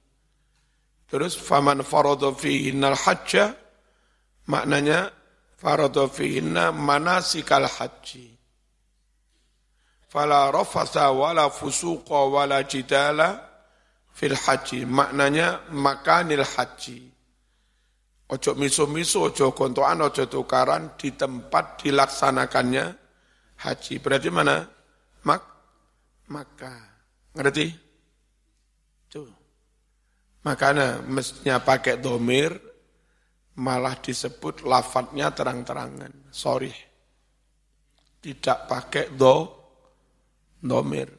Terus 1.07 1.39
faman 1.39 1.83
faradha 1.87 2.35
fihinnal 2.35 2.95
hajja, 2.95 3.55
maknanya 4.51 5.11
faradha 5.55 6.11
fihinna 6.11 6.75
manasikal 6.75 7.63
haji 7.63 8.37
fala 10.07 10.51
rafasa 10.51 11.11
wala 11.11 11.51
fusuqa 11.51 12.25
wala 12.31 12.63
jidala 12.63 13.43
fil 14.15 14.33
haji. 14.35 14.87
Maknanya 14.87 15.69
makanil 15.69 16.43
haji. 16.43 17.11
Ojo 18.27 18.59
miso-miso, 18.59 19.31
ojo 19.31 19.55
kontoan, 19.55 20.03
ojo 20.03 20.27
tukaran 20.27 20.99
di 20.99 21.15
tempat 21.15 21.79
dilaksanakannya 21.79 22.85
haji. 23.63 23.93
Berarti 24.03 24.29
mana? 24.33 24.67
Mak, 25.23 25.43
maka. 26.27 26.75
Ngerti? 27.31 27.87
Makanya 30.48 31.04
mestinya 31.04 31.60
pakai 31.60 32.00
domir, 32.00 32.56
malah 33.60 34.00
disebut 34.00 34.63
lafadznya 34.63 35.36
terang-terangan. 35.36 36.31
Sorry. 36.31 36.72
Tidak 38.24 38.64
pakai 38.64 39.12
do, 39.12 39.51
domir. 40.64 41.12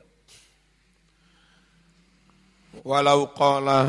Walau 2.88 3.36
qala 3.36 3.84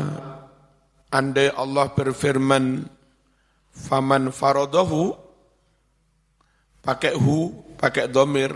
andai 1.08 1.48
Allah 1.56 1.88
berfirman 1.88 2.84
faman 3.72 4.28
faradahu 4.28 5.16
pakai 6.84 7.16
hu 7.16 7.54
pakai 7.80 8.12
domir 8.12 8.52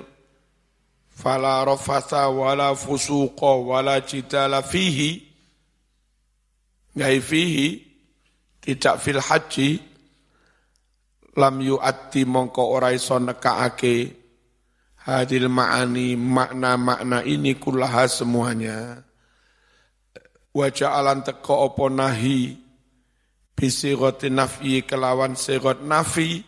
fala 1.08 1.64
rafasa 1.64 2.28
wala 2.28 2.76
fusuqa 2.76 3.56
wala 3.56 4.04
jidala 4.04 4.60
fihi 4.60 5.23
ngai 6.94 7.18
fihi 7.18 7.68
tidak 8.62 9.02
fil 9.02 9.20
haji 9.20 9.82
lam 11.34 11.58
yu'atti 11.58 12.22
mongko 12.24 12.62
ora 12.70 12.94
iso 12.94 13.18
nekaake 13.18 14.24
hadil 15.04 15.50
ma'ani 15.50 16.16
makna-makna 16.16 17.26
ini 17.26 17.58
kullaha 17.60 18.08
semuanya. 18.08 19.02
Wa 20.54 20.70
ja'alan 20.70 21.26
teko 21.26 21.66
opo 21.68 21.90
nahi 21.90 22.56
nafi 23.58 24.82
kelawan 24.86 25.34
sigot 25.34 25.82
nafi 25.82 26.42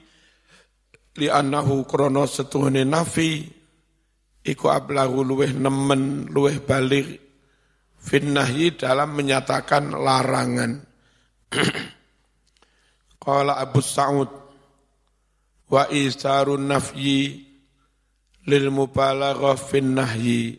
li 1.16 1.26
annahu 1.30 1.86
krono 1.86 2.26
setuhune 2.26 2.86
nafi 2.86 3.46
iku 4.46 4.66
ablahu 4.70 5.26
luweh 5.26 5.50
nemen 5.54 6.30
luweh 6.30 6.62
balik 6.62 7.25
finnahyi 8.06 8.78
dalam 8.78 9.10
menyatakan 9.18 9.90
larangan. 9.90 10.78
Qala 13.26 13.58
Abu 13.58 13.82
Sa'ud 13.82 14.30
wa 15.66 15.82
isarun 15.90 16.70
nafyi 16.70 17.42
lil 18.46 18.70
mubalaghah 18.70 19.58
fin 19.58 19.98
nahyi 19.98 20.54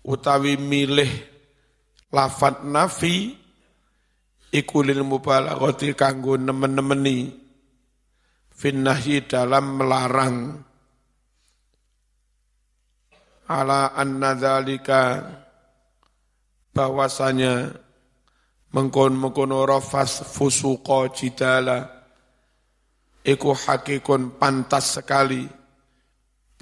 utawi 0.00 0.56
milih 0.56 1.12
lafat 2.08 2.64
nafi 2.64 3.36
iku 4.48 4.80
lil 4.80 5.04
mubalaghati 5.04 5.92
kanggo 5.92 6.40
nemen-nemeni. 6.40 7.44
Fin 8.52 8.80
nahyi 8.80 9.28
dalam 9.28 9.76
melarang. 9.76 10.36
Ala 13.52 13.92
anna 13.92 14.32
dzalika 14.38 15.02
bahwasanya 16.72 17.76
mengkon-mengkono 18.72 19.68
rafas 19.68 20.24
fusuqa 20.24 21.12
jidala 21.12 22.08
iku 23.22 23.52
hakikun 23.52 24.40
pantas 24.40 24.98
sekali 24.98 25.44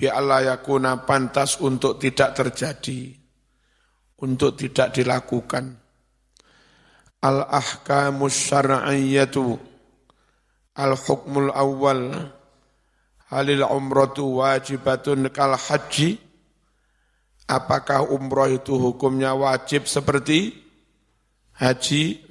bi 0.01 0.09
yakuna 0.09 1.05
pantas 1.05 1.61
untuk 1.61 2.01
tidak 2.01 2.33
terjadi, 2.33 3.13
untuk 4.25 4.57
tidak 4.57 4.97
dilakukan. 4.97 5.77
Al-ahkamus 7.21 8.33
syar'iyyatu 8.33 9.61
al-hukmul 10.73 11.53
awal 11.53 12.33
halil 13.29 13.65
umratu 13.69 14.41
wajibatun 14.41 15.29
kal 15.29 15.53
haji 15.53 16.17
apakah 17.51 18.07
umroh 18.07 18.47
itu 18.47 18.79
hukumnya 18.79 19.35
wajib 19.35 19.91
seperti 19.91 20.55
haji 21.59 22.23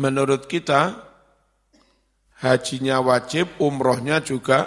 menurut 0.00 0.48
kita 0.48 1.12
hajinya 2.42 2.98
wajib, 2.98 3.46
umrohnya 3.62 4.18
juga 4.24 4.66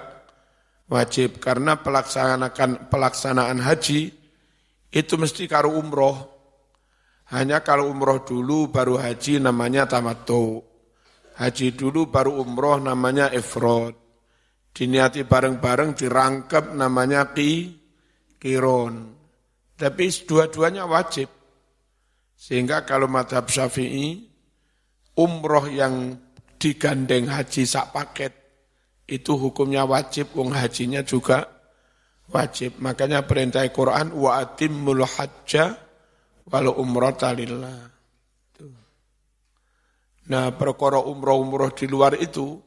wajib. 0.88 1.44
Karena 1.44 1.76
pelaksanaan 1.82 2.88
pelaksanaan 2.88 3.60
haji 3.60 4.14
itu 4.94 5.14
mesti 5.20 5.50
karo 5.50 5.76
umroh. 5.76 6.32
Hanya 7.34 7.66
kalau 7.66 7.90
umroh 7.90 8.22
dulu 8.22 8.70
baru 8.70 9.02
haji 9.02 9.42
namanya 9.42 9.90
tamato. 9.90 10.62
Haji 11.36 11.76
dulu 11.76 12.08
baru 12.08 12.40
umroh 12.40 12.80
namanya 12.80 13.34
ifrod. 13.34 14.05
Diniati 14.76 15.24
bareng-bareng 15.24 15.96
dirangkap 15.96 16.76
namanya 16.76 17.32
ki, 17.32 17.72
kiron. 18.36 19.16
Tapi 19.80 20.06
dua-duanya 20.28 20.84
wajib. 20.84 21.32
Sehingga 22.36 22.84
kalau 22.84 23.08
madhab 23.08 23.48
syafi'i, 23.48 24.36
umroh 25.16 25.72
yang 25.72 26.20
digandeng 26.60 27.32
haji 27.32 27.64
sak 27.64 27.96
paket 27.96 28.34
itu 29.06 29.38
hukumnya 29.38 29.86
wajib 29.86 30.34
wong 30.34 30.56
hajinya 30.56 31.06
juga 31.06 31.46
wajib 32.34 32.82
makanya 32.82 33.22
perintah 33.22 33.62
Quran 33.70 34.12
wa 34.18 34.42
atimmul 34.42 35.06
hajja 35.06 35.78
wal 36.50 36.74
umrata 36.74 37.30
lillah 37.38 37.94
nah 40.26 40.50
perkara 40.58 40.98
umroh-umroh 41.06 41.70
di 41.78 41.86
luar 41.86 42.18
itu 42.18 42.58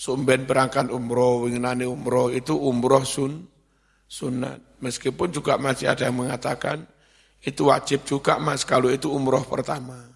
sumben 0.00 0.48
berangkat 0.48 0.88
umroh 0.88 1.44
winginane 1.44 1.84
umroh 1.84 2.32
itu 2.32 2.56
umroh 2.56 3.04
sun 3.04 3.44
sunat 4.08 4.80
meskipun 4.80 5.28
juga 5.28 5.60
masih 5.60 5.92
ada 5.92 6.08
yang 6.08 6.16
mengatakan 6.16 6.88
itu 7.44 7.68
wajib 7.68 8.08
juga 8.08 8.40
mas 8.40 8.64
kalau 8.64 8.88
itu 8.88 9.12
umroh 9.12 9.44
pertama. 9.44 10.08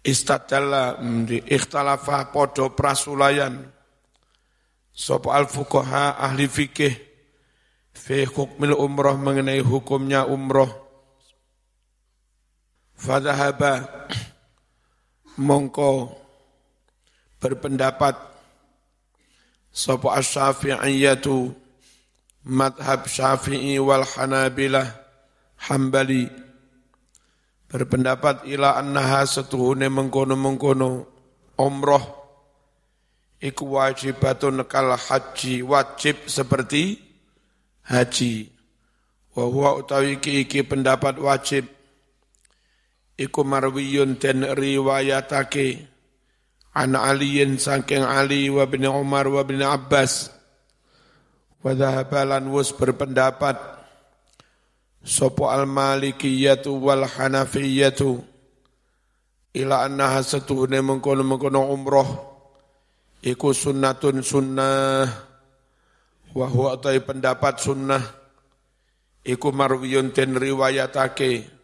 Istadalla 0.00 0.96
ikhtalafa 1.44 2.32
podo 2.32 2.72
prasulayan 2.72 3.68
Sopo 4.90 5.30
al 5.30 5.46
fuqaha 5.46 6.18
ahli 6.18 6.50
fikih 6.50 6.94
fi 7.94 8.26
hukmil 8.26 8.74
umroh 8.74 9.14
mengenai 9.14 9.62
hukumnya 9.62 10.26
umroh. 10.26 10.68
Fadhahaba 12.98 13.86
mongko 15.46 16.19
berpendapat 17.40 18.30
Sopo 19.70 20.10
as-syafi'iyatu 20.10 21.54
madhab 22.50 23.06
syafi'i 23.06 23.78
wal 23.78 24.02
hanabilah 24.02 24.86
hambali. 25.70 26.26
Berpendapat 27.70 28.50
ila 28.50 28.74
annaha 28.82 29.22
setuhune 29.22 29.86
mengkono-mengkono 29.86 31.06
umroh 31.54 32.04
iku 33.38 33.78
wajibatun 33.78 34.66
kal 34.66 34.98
haji 34.98 35.62
wajib 35.62 36.26
seperti 36.26 36.98
haji. 37.86 38.50
Wa 39.38 39.46
huwa 39.46 39.78
utawi 39.78 40.18
iki 40.18 40.66
pendapat 40.66 41.14
wajib. 41.22 41.70
Iku 43.14 43.46
marwiyun 43.46 44.18
den 44.18 44.42
riwayatake 44.50 45.89
an 46.76 46.94
aliyin 46.94 47.58
saking 47.58 48.06
Ali 48.06 48.46
wa 48.50 48.66
bin 48.66 48.86
Umar 48.86 49.26
wa 49.26 49.42
bin 49.42 49.62
Abbas 49.62 50.30
wa 51.60 51.74
dhahabalan 51.74 52.46
wus 52.48 52.70
berpendapat 52.72 53.58
sopo 55.02 55.50
al 55.50 55.66
malikiyatu 55.66 56.72
wal 56.78 57.04
hanafiyatu 57.04 58.22
ila 59.58 59.82
annaha 59.82 60.22
setuhune 60.22 60.78
mengkono-mengkono 60.78 61.74
umroh 61.74 62.08
iku 63.26 63.50
sunnatun 63.50 64.22
sunnah 64.22 65.04
wa 66.30 66.46
huwa 66.46 66.78
pendapat 66.78 67.58
sunnah 67.58 68.02
iku 69.26 69.50
marwiyun 69.50 70.14
den 70.14 70.38
riwayatake 70.38 71.58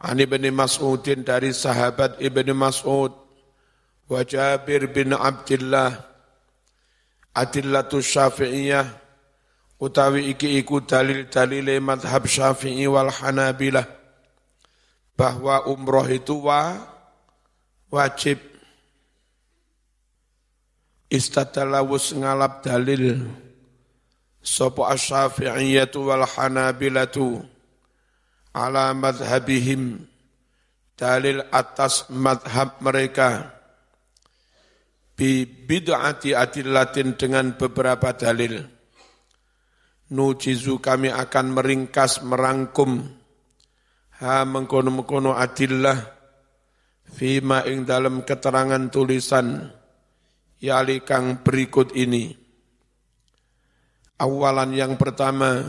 Ani 0.00 0.24
bin 0.24 0.48
Mas'udin 0.56 1.28
dari 1.28 1.52
sahabat 1.52 2.24
Ibnu 2.24 2.56
Mas'ud 2.56 3.19
wa 4.10 4.26
Jabir 4.26 4.90
bin 4.90 5.14
Abdullah 5.14 5.94
adillatu 7.30 8.02
syafi'iyah 8.02 8.90
utawi 9.78 10.34
iki 10.34 10.58
iku 10.58 10.82
dalil-dalil 10.82 11.78
madhab 11.78 12.26
syafi'i 12.26 12.90
wal 12.90 13.08
hanabilah 13.08 13.86
bahwa 15.14 15.62
umroh 15.70 16.08
itu 16.10 16.42
wa, 16.42 16.74
wajib. 17.92 18.42
Istatalawus 21.10 22.14
ngalap 22.14 22.62
dalil 22.62 23.26
sopo 24.42 24.86
asyafi'iyatu 24.86 26.06
wal 26.06 26.22
hanabilatu 26.22 27.42
ala 28.54 28.94
madhabihim 28.94 30.06
dalil 30.94 31.42
atas 31.50 32.06
madhab 32.14 32.78
mereka 32.78 33.59
bi 35.20 35.44
bid'ati 35.44 36.32
adillatin 36.32 37.12
dengan 37.20 37.52
beberapa 37.52 38.16
dalil. 38.16 38.64
Nujizu 40.16 40.80
kami 40.80 41.12
akan 41.12 41.46
meringkas, 41.52 42.24
merangkum 42.24 43.04
ha 44.24 44.48
mengkono-mengkono 44.48 45.36
adillah 45.36 46.00
fima 47.04 47.68
ing 47.68 47.84
dalam 47.84 48.24
keterangan 48.24 48.88
tulisan 48.88 49.68
yali 50.56 51.04
kang 51.04 51.44
berikut 51.44 51.92
ini. 51.92 52.32
Awalan 54.24 54.72
yang 54.72 54.96
pertama, 54.96 55.60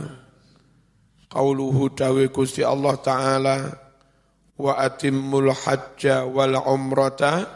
qauluhu 1.28 1.92
dawe 1.92 2.24
Gusti 2.32 2.64
Allah 2.64 2.96
Ta'ala 3.04 3.58
wa 4.56 4.74
atimmul 4.80 5.52
hajja 5.52 6.24
wal 6.24 6.56
umrata 6.56 7.48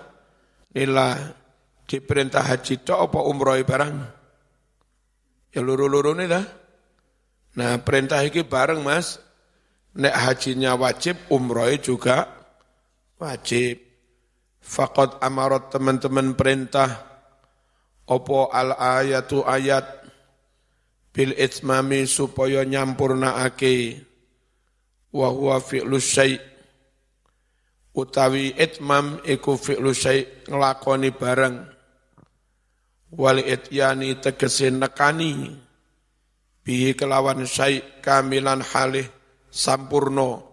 lillah 0.76 1.45
diperintah 1.86 2.42
haji 2.42 2.82
tok 2.82 3.10
apa 3.10 3.20
umroh 3.22 3.58
barang? 3.62 3.96
Ya 5.56 5.62
luru-luru 5.64 6.12
ini 6.18 6.28
dah. 6.28 6.46
Nah 7.56 7.80
perintah 7.80 8.20
ini 8.26 8.44
bareng 8.44 8.84
mas. 8.84 9.22
Nek 9.96 10.12
hajinya 10.12 10.76
wajib, 10.76 11.16
umroh 11.32 11.72
juga 11.80 12.28
wajib. 13.16 13.80
Fakot 14.60 15.24
amarot 15.24 15.72
teman-teman 15.72 16.36
perintah. 16.36 16.92
Opo 18.12 18.52
al 18.52 18.76
ayatu 18.76 19.48
ayat. 19.48 20.04
Bil 21.16 21.32
itmami 21.40 22.04
supaya 22.04 22.68
nyampurna 22.68 23.40
ake. 23.48 24.04
Wahuwa 25.16 25.64
fi'lu 25.64 25.96
syai' 25.96 26.36
utawi 27.96 28.52
itmam 28.60 29.24
iku 29.24 29.56
fi'lu 29.56 29.96
syai' 29.96 30.44
ngelakoni 30.52 31.16
bareng 31.16 31.75
wal 33.16 33.40
ityani 33.40 34.20
tegese 34.20 34.70
nekani 34.72 35.56
bihi 36.68 36.94
kelawan 37.00 37.48
syai 37.48 38.04
kamilan 38.04 38.60
halih 38.62 39.08
sampurno. 39.48 40.44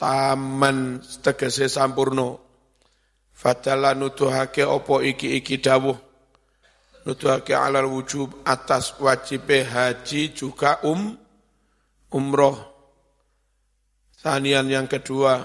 Taman 0.00 1.04
tegese 1.22 1.68
sampurno. 1.68 2.40
Fadala 3.34 3.92
nutuhake 3.92 4.64
opo 4.64 5.04
iki-iki 5.04 5.60
dawuh. 5.60 5.98
Nutuhake 7.04 7.52
alal 7.52 7.92
wujub 7.92 8.32
atas 8.48 8.96
wajib 8.96 9.44
haji 9.44 10.32
juga 10.32 10.80
um 10.88 11.12
umroh. 12.08 12.56
Sanian 14.16 14.64
yang 14.72 14.88
kedua, 14.88 15.44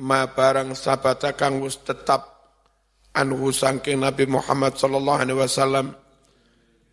ma 0.00 0.24
barang 0.24 0.72
sabata 0.72 1.36
kang 1.36 1.60
tetap 1.60 2.33
anhu 3.14 3.54
sangking 3.54 4.02
Nabi 4.02 4.26
Muhammad 4.26 4.74
sallallahu 4.74 5.22
alaihi 5.22 5.38
wasallam 5.38 5.86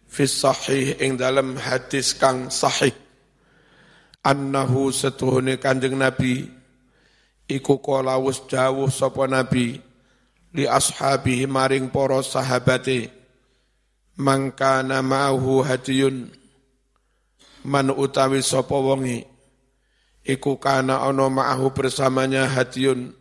fi 0.05 0.23
sahih 0.29 1.01
ing 1.01 1.17
dalam 1.17 1.57
hadis 1.57 2.13
kang 2.13 2.53
sahih. 2.53 2.93
Annahu 4.21 4.93
setuhune 4.93 5.57
Kanjeng 5.57 5.97
Nabi 5.97 6.45
iku 7.49 7.81
kala 7.81 8.21
wis 8.21 8.37
dawuh 8.45 8.93
sapa 8.93 9.25
Nabi 9.25 9.81
li 10.53 10.63
ashabihi 10.69 11.49
maring 11.49 11.89
para 11.89 12.21
sahabate 12.21 13.09
mangkana 14.21 15.01
ma'ahu 15.01 15.65
hadiyun 15.65 16.29
man 17.65 17.89
utawi 17.89 18.45
sapa 18.45 18.77
wonge 18.77 19.25
iku 20.21 20.61
kana 20.61 21.01
ana 21.01 21.25
ma'ahu 21.25 21.73
bersamanya 21.73 22.45
hadiyun 22.45 23.17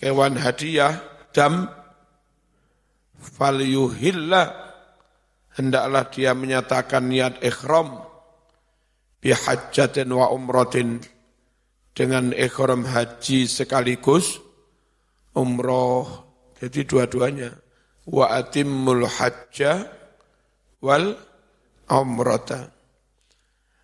kewan 0.00 0.40
hadiah 0.40 1.04
dam 1.36 1.68
falyuhilla 3.20 4.42
hendaklah 5.54 6.08
dia 6.08 6.32
menyatakan 6.32 7.06
niat 7.06 7.44
ikhram. 7.44 8.00
Bihajjatin 9.20 10.08
wa 10.08 10.32
umratin. 10.32 11.04
Dengan 11.92 12.32
ikhram 12.32 12.88
haji 12.88 13.44
sekaligus. 13.44 14.40
Umroh. 15.36 16.08
Jadi 16.56 16.88
dua-duanya. 16.88 17.52
Wa 18.08 18.32
atimmul 18.40 19.04
hajja 19.04 19.84
wal 20.80 21.14
umrata. 21.86 22.72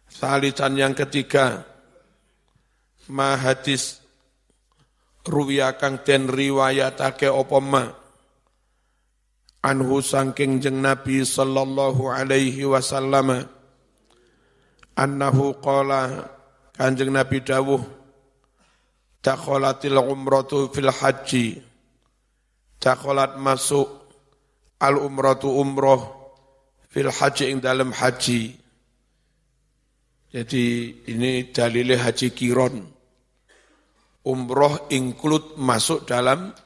Salitan 0.09 0.81
yang 0.81 0.97
ketiga. 0.97 1.61
Ma 3.13 3.39
hadis 3.39 4.03
ruwiya 5.27 5.79
den 6.03 6.27
riwayatake 6.27 7.31
apa 7.31 7.59
ma 7.63 8.06
anhu 9.63 10.03
sangking 10.03 10.59
jeng 10.59 10.83
Nabi 10.83 11.25
sallallahu 11.25 12.11
alaihi 12.11 12.67
wasallam 12.67 13.47
annahu 14.97 15.57
qala 15.63 16.33
kanjeng 16.77 17.13
Nabi 17.13 17.41
dawuh 17.45 17.81
takholatil 19.25 20.01
umratu 20.01 20.69
fil 20.73 20.93
haji 20.93 21.61
takholat 22.81 23.41
masuk 23.41 23.89
al 24.81 25.01
umratu 25.01 25.49
umroh 25.49 26.17
fil 26.97 27.13
haji 27.13 27.53
ing 27.53 27.59
dalam 27.61 27.93
haji. 27.93 28.57
Jadi 30.33 30.65
ini 31.13 31.49
dalilnya 31.53 32.09
haji 32.09 32.29
kiron. 32.33 32.85
Umroh 34.27 34.91
include 34.93 35.57
masuk 35.61 36.05
dalam 36.05 36.57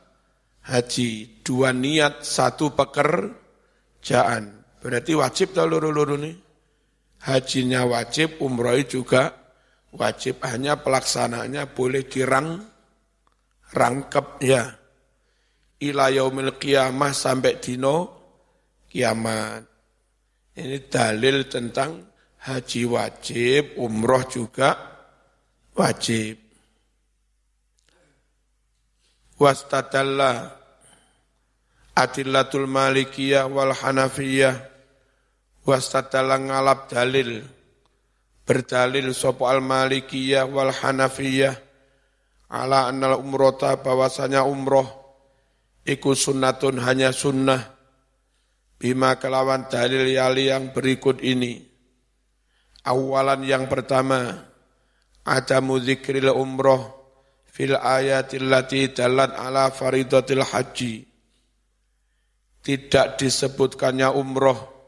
haji. 0.65 1.40
Dua 1.51 1.75
niat, 1.75 2.23
satu 2.23 2.71
pekerjaan. 2.79 4.63
Berarti 4.79 5.19
wajib 5.19 5.51
tau 5.51 5.67
luru-luru 5.67 6.15
nih. 6.15 6.39
Hajinya 7.27 7.91
wajib, 7.91 8.39
umroh 8.39 8.79
juga 8.87 9.35
wajib 9.91 10.47
hanya 10.47 10.79
pelaksanaannya 10.79 11.75
boleh 11.75 12.07
dirang 12.07 12.63
rangkep 13.75 14.27
ya 14.47 14.63
ila 15.83 16.07
yaumil 16.15 16.55
qiyamah 16.55 17.11
sampai 17.11 17.59
dino 17.59 17.97
kiamat. 18.87 19.67
Ini 20.55 20.87
dalil 20.87 21.51
tentang 21.51 22.15
haji 22.47 22.83
wajib, 22.87 23.75
umroh 23.75 24.23
juga 24.31 24.71
wajib. 25.75 26.39
Wastadalla 29.35 30.60
adillatul 32.01 32.65
malikiyah 32.65 33.45
wal 33.45 33.77
hanafiyah. 33.77 34.57
Wastadalla 35.69 36.41
ngalap 36.41 36.89
dalil. 36.89 37.45
Berdalil 38.49 39.13
sopo 39.13 39.45
al 39.47 39.61
malikiyah 39.61 40.49
wal 40.49 40.73
hanafiyah. 40.73 41.55
Ala 42.51 42.89
annal 42.89 43.21
umrota 43.21 43.77
bahwasanya 43.79 44.43
umroh. 44.49 44.89
Iku 45.85 46.17
sunnatun 46.17 46.81
hanya 46.83 47.13
sunnah. 47.13 47.77
Bima 48.81 49.21
kelawan 49.21 49.69
dalil 49.69 50.09
yali 50.09 50.49
yang 50.49 50.73
berikut 50.73 51.21
ini. 51.21 51.61
Awalan 52.89 53.45
yang 53.45 53.69
pertama. 53.69 54.49
Ada 55.21 55.61
muzikril 55.61 56.33
umroh 56.33 56.97
fil 57.45 57.77
ayatil 57.77 58.49
lati 58.49 58.89
dalat 58.89 59.37
ala 59.37 59.69
faridatil 59.69 60.41
haji 60.41 61.10
tidak 62.61 63.17
disebutkannya 63.17 64.13
umroh 64.13 64.81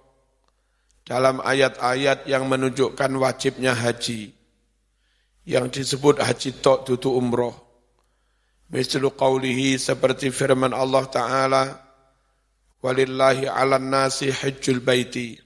dalam 1.02 1.42
ayat-ayat 1.42 2.28
yang 2.30 2.46
menunjukkan 2.46 3.10
wajibnya 3.18 3.74
haji. 3.74 4.32
Yang 5.42 5.66
disebut 5.82 6.22
haji 6.22 6.62
tok 6.62 6.86
tutu 6.86 7.10
umroh. 7.10 7.52
Mislu 8.72 9.12
qawlihi 9.12 9.76
seperti 9.76 10.32
firman 10.32 10.72
Allah 10.72 11.04
Ta'ala, 11.10 11.62
Walillahi 12.82 13.46
ala 13.46 13.78
nasi 13.78 14.32
hajjul 14.32 14.80
baiti, 14.82 15.36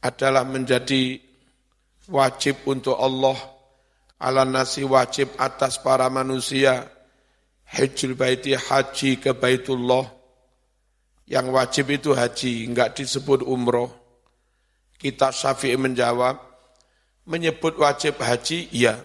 adalah 0.00 0.46
menjadi 0.46 1.18
wajib 2.08 2.62
untuk 2.64 2.96
Allah, 2.96 3.36
ala 4.22 4.46
nasi 4.46 4.86
wajib 4.86 5.34
atas 5.36 5.82
para 5.82 6.06
manusia, 6.08 6.88
hajjul 7.68 8.14
baiti 8.14 8.54
haji 8.54 9.18
ke 9.18 9.34
baitullah, 9.34 10.21
yang 11.32 11.48
wajib 11.48 11.88
itu 11.88 12.12
haji, 12.12 12.68
enggak 12.68 12.92
disebut 12.92 13.40
umroh. 13.40 13.88
Kita 15.00 15.32
Syafi'i 15.32 15.80
menjawab, 15.80 16.36
menyebut 17.24 17.80
wajib 17.80 18.20
haji, 18.20 18.68
iya. 18.68 19.00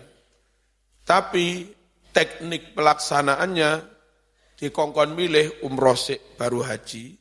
Tapi 1.08 1.72
teknik 2.12 2.76
pelaksanaannya 2.76 3.80
dikongkon 4.60 5.16
milih 5.16 5.63
umroh 5.63 5.96
sik 5.96 6.36
baru 6.36 6.68
haji, 6.68 7.16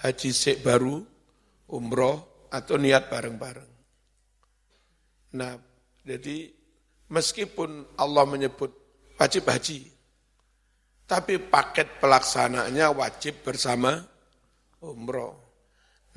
haji 0.00 0.30
sik 0.32 0.64
baru 0.64 0.96
umroh 1.68 2.48
atau 2.48 2.80
niat 2.80 3.12
bareng-bareng. 3.12 3.72
Nah, 5.36 5.60
jadi 6.08 6.48
meskipun 7.12 8.00
Allah 8.00 8.24
menyebut 8.24 8.72
wajib 9.20 9.44
haji, 9.44 9.92
tapi 11.04 11.36
paket 11.36 12.00
pelaksanaannya 12.00 12.86
wajib 12.96 13.44
bersama 13.44 14.16
umroh. 14.82 15.34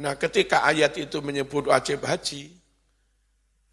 Nah, 0.02 0.18
ketika 0.18 0.66
ayat 0.66 0.98
itu 0.98 1.22
menyebut 1.22 1.70
wajib 1.70 2.06
haji, 2.06 2.62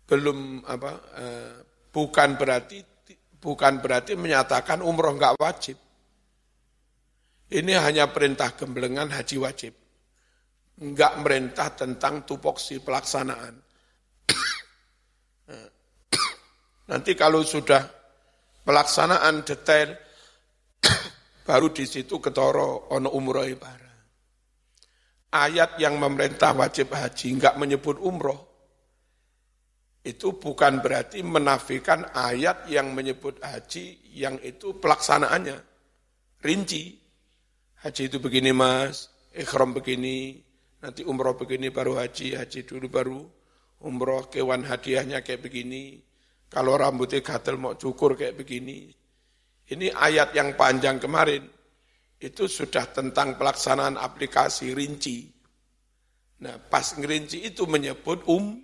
belum 0.09 0.65
apa, 0.65 0.91
eh, 1.21 1.53
bukan 1.93 2.41
berarti 2.41 2.81
bukan 3.39 3.79
berarti 3.79 4.19
menyatakan 4.19 4.83
umroh 4.83 5.15
enggak 5.15 5.39
wajib. 5.39 5.79
Ini 7.49 7.81
hanya 7.81 8.13
perintah 8.13 8.53
gemblengan 8.53 9.09
haji 9.09 9.37
wajib. 9.41 9.73
Enggak 10.85 11.17
merintah 11.25 11.73
tentang 11.73 12.29
tupoksi 12.29 12.85
pelaksanaan. 12.85 13.57
Nanti 16.93 17.17
kalau 17.17 17.41
sudah 17.41 17.89
pelaksanaan 18.69 19.49
detail, 19.49 19.97
baru 21.49 21.73
di 21.73 21.89
situ 21.89 22.21
ketoro 22.21 22.93
ono 22.93 23.17
umroh 23.17 23.49
ibarat. 23.49 23.88
Ayat 25.29 25.77
yang 25.77 26.01
memerintah 26.01 26.57
wajib 26.57 26.93
haji 26.97 27.37
enggak 27.37 27.61
menyebut 27.61 28.01
umroh, 28.01 28.49
itu 30.01 30.41
bukan 30.41 30.81
berarti 30.81 31.21
menafikan 31.21 32.09
ayat 32.17 32.65
yang 32.73 32.97
menyebut 32.97 33.37
haji 33.45 34.01
yang 34.17 34.41
itu 34.41 34.81
pelaksanaannya. 34.81 35.59
Rinci. 36.41 36.97
Haji 37.79 38.03
itu 38.11 38.19
begini 38.19 38.51
mas, 38.51 39.13
ikhram 39.37 39.71
begini, 39.71 40.43
nanti 40.83 41.07
umroh 41.07 41.39
begini 41.39 41.71
baru 41.71 41.95
haji, 41.95 42.35
haji 42.35 42.67
dulu 42.67 42.87
baru 42.91 43.21
umroh, 43.85 44.27
kewan 44.27 44.67
hadiahnya 44.67 45.23
kayak 45.23 45.47
begini, 45.47 46.03
kalau 46.51 46.75
rambutnya 46.75 47.23
gatel 47.23 47.61
mau 47.61 47.79
cukur 47.79 48.19
kayak 48.19 48.35
begini. 48.35 48.91
Ini 49.69 49.93
ayat 49.93 50.33
yang 50.33 50.57
panjang 50.57 50.97
kemarin, 50.97 51.45
itu 52.19 52.51
sudah 52.51 52.91
tentang 52.91 53.39
pelaksanaan 53.39 53.95
aplikasi 53.95 54.75
rinci. 54.75 55.31
Nah 56.43 56.59
pas 56.59 56.95
ngerinci 56.95 57.47
itu 57.47 57.67
menyebut 57.67 58.27
um, 58.27 58.59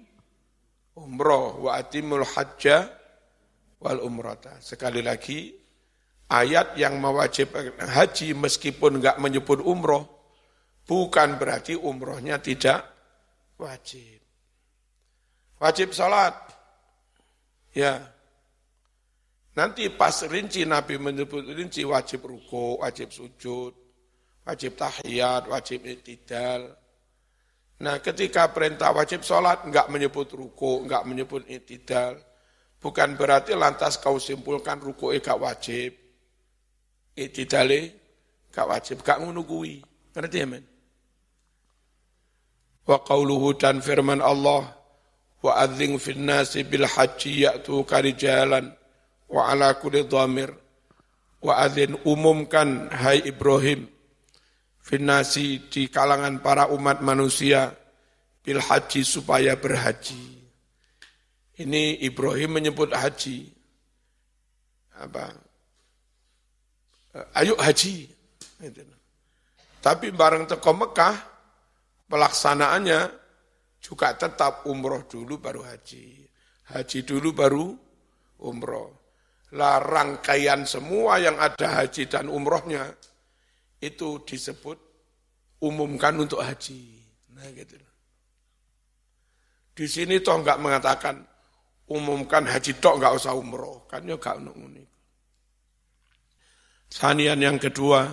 umroh 0.95 1.67
wa 1.67 1.79
atimul 1.79 2.27
hajja 2.27 2.91
wal 3.83 4.03
umrata. 4.03 4.59
Sekali 4.63 5.03
lagi, 5.03 5.55
ayat 6.31 6.79
yang 6.79 6.99
mewajibkan 6.99 7.75
haji 7.79 8.35
meskipun 8.35 9.03
enggak 9.03 9.19
menyebut 9.19 9.61
umroh, 9.63 10.07
bukan 10.87 11.37
berarti 11.37 11.75
umrohnya 11.77 12.39
tidak 12.39 12.87
wajib. 13.59 14.23
Wajib 15.59 15.95
salat. 15.95 16.35
Ya. 17.75 18.14
Nanti 19.55 19.87
pas 19.95 20.15
rinci 20.27 20.67
Nabi 20.67 20.99
menyebut 20.99 21.47
rinci 21.47 21.87
wajib 21.87 22.27
ruku, 22.27 22.83
wajib 22.83 23.15
sujud, 23.15 23.73
wajib 24.43 24.75
tahiyat, 24.75 25.47
wajib 25.47 25.87
itidal, 25.87 26.75
Nah 27.83 27.99
ketika 27.99 28.55
perintah 28.55 28.95
wajib 28.95 29.27
sholat 29.27 29.67
enggak 29.67 29.91
menyebut 29.91 30.31
ruku, 30.31 30.87
enggak 30.87 31.03
menyebut 31.11 31.43
itidal, 31.51 32.15
bukan 32.79 33.19
berarti 33.19 33.59
lantas 33.59 33.99
kau 33.99 34.23
simpulkan 34.23 34.79
ruku 34.79 35.11
enggak 35.11 35.37
wajib, 35.37 35.91
itidale 37.19 37.81
enggak 38.55 38.67
wajib, 38.71 38.97
enggak 39.03 39.19
menunggui. 39.19 39.83
Ngerti 40.15 40.39
ya 40.39 40.47
men? 40.47 40.65
Wa 42.87 43.03
qawluhu 43.03 43.59
dan 43.59 43.83
firman 43.83 44.23
Allah, 44.23 44.71
wa 45.43 45.53
adzing 45.59 45.99
fin 45.99 46.23
nasi 46.23 46.63
bil 46.63 46.87
haji 46.87 47.49
ya'tu 47.49 47.83
karijalan 47.83 48.71
wa 49.35 49.51
ala 49.51 49.75
kulli 49.83 50.07
dhamir 50.07 50.55
wa 51.43 51.59
adzin 51.59 51.99
umumkan 52.07 52.87
hai 52.95 53.27
Ibrahim 53.27 53.91
finasi 54.79 55.67
di 55.67 55.91
kalangan 55.91 56.39
para 56.39 56.71
umat 56.71 57.03
manusia 57.03 57.75
bil 58.45 58.61
haji 58.61 59.01
supaya 59.03 59.57
berhaji. 59.57 60.45
Ini 61.55 62.05
Ibrahim 62.05 62.61
menyebut 62.61 62.93
haji. 62.93 63.49
Apa? 65.01 65.33
Ayo 67.41 67.57
haji. 67.57 68.13
Tapi 69.81 70.13
bareng 70.13 70.45
teko 70.45 70.73
Mekah, 70.77 71.15
pelaksanaannya 72.11 73.01
juga 73.81 74.13
tetap 74.19 74.69
umroh 74.69 75.07
dulu 75.09 75.41
baru 75.41 75.65
haji. 75.65 76.29
Haji 76.75 76.99
dulu 77.07 77.31
baru 77.33 77.67
umroh. 78.45 79.04
Lah 79.55 79.79
rangkaian 79.79 80.67
semua 80.67 81.23
yang 81.23 81.39
ada 81.39 81.83
haji 81.83 82.11
dan 82.11 82.27
umrohnya, 82.27 82.91
itu 83.79 84.19
disebut 84.27 84.79
umumkan 85.63 86.19
untuk 86.19 86.43
haji. 86.43 86.99
Nah 87.35 87.47
gitu. 87.55 87.79
Di 89.75 89.87
sini 89.87 90.19
toh 90.23 90.39
enggak 90.39 90.59
mengatakan 90.59 91.23
umumkan 91.91 92.47
haji 92.47 92.79
tok 92.83 92.99
enggak 92.99 93.15
usah 93.15 93.35
umroh. 93.35 93.87
Kan 93.87 94.11
ya 94.11 94.19
enggak 94.19 94.43
unik. 94.43 94.89
Sanian 96.95 97.43
yang 97.43 97.59
kedua, 97.59 98.07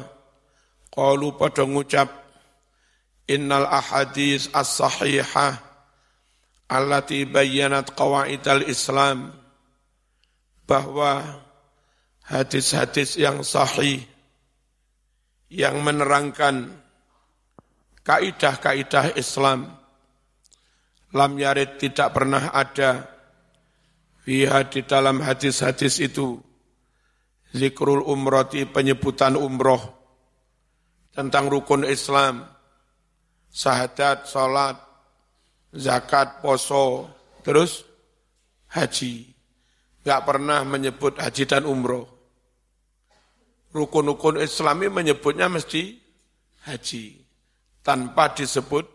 qalu 0.90 1.38
pada 1.38 1.66
ngucap 1.66 2.10
innal 3.30 3.70
ahadis 3.70 4.50
as-sahihah 4.50 5.54
allati 6.66 7.30
bayyanat 7.30 7.94
qawaidal 7.94 8.66
Islam 8.66 9.41
bahwa 10.72 11.44
hadis-hadis 12.32 13.20
yang 13.20 13.44
sahih 13.44 14.08
yang 15.52 15.84
menerangkan 15.84 16.80
kaidah-kaidah 18.08 19.20
Islam 19.20 19.68
lam 21.12 21.32
yarid 21.36 21.76
tidak 21.76 22.16
pernah 22.16 22.56
ada 22.56 23.12
Fiha 24.22 24.64
di 24.70 24.86
dalam 24.88 25.20
hadis-hadis 25.20 26.00
itu 26.00 26.40
zikrul 27.52 28.06
umrati 28.06 28.70
penyebutan 28.70 29.34
umroh 29.34 29.82
tentang 31.12 31.52
rukun 31.52 31.84
Islam, 31.84 32.48
sahadat, 33.52 34.30
salat, 34.30 34.78
zakat, 35.76 36.40
poso, 36.40 37.10
terus 37.44 37.84
haji. 38.72 39.31
Gak 40.02 40.22
pernah 40.26 40.66
menyebut 40.66 41.22
haji 41.22 41.44
dan 41.46 41.64
umroh. 41.70 42.06
Rukun-rukun 43.72 44.42
Islami 44.42 44.90
menyebutnya 44.92 45.48
mesti 45.48 45.96
haji. 46.68 47.22
Tanpa 47.86 48.34
disebut 48.34 48.86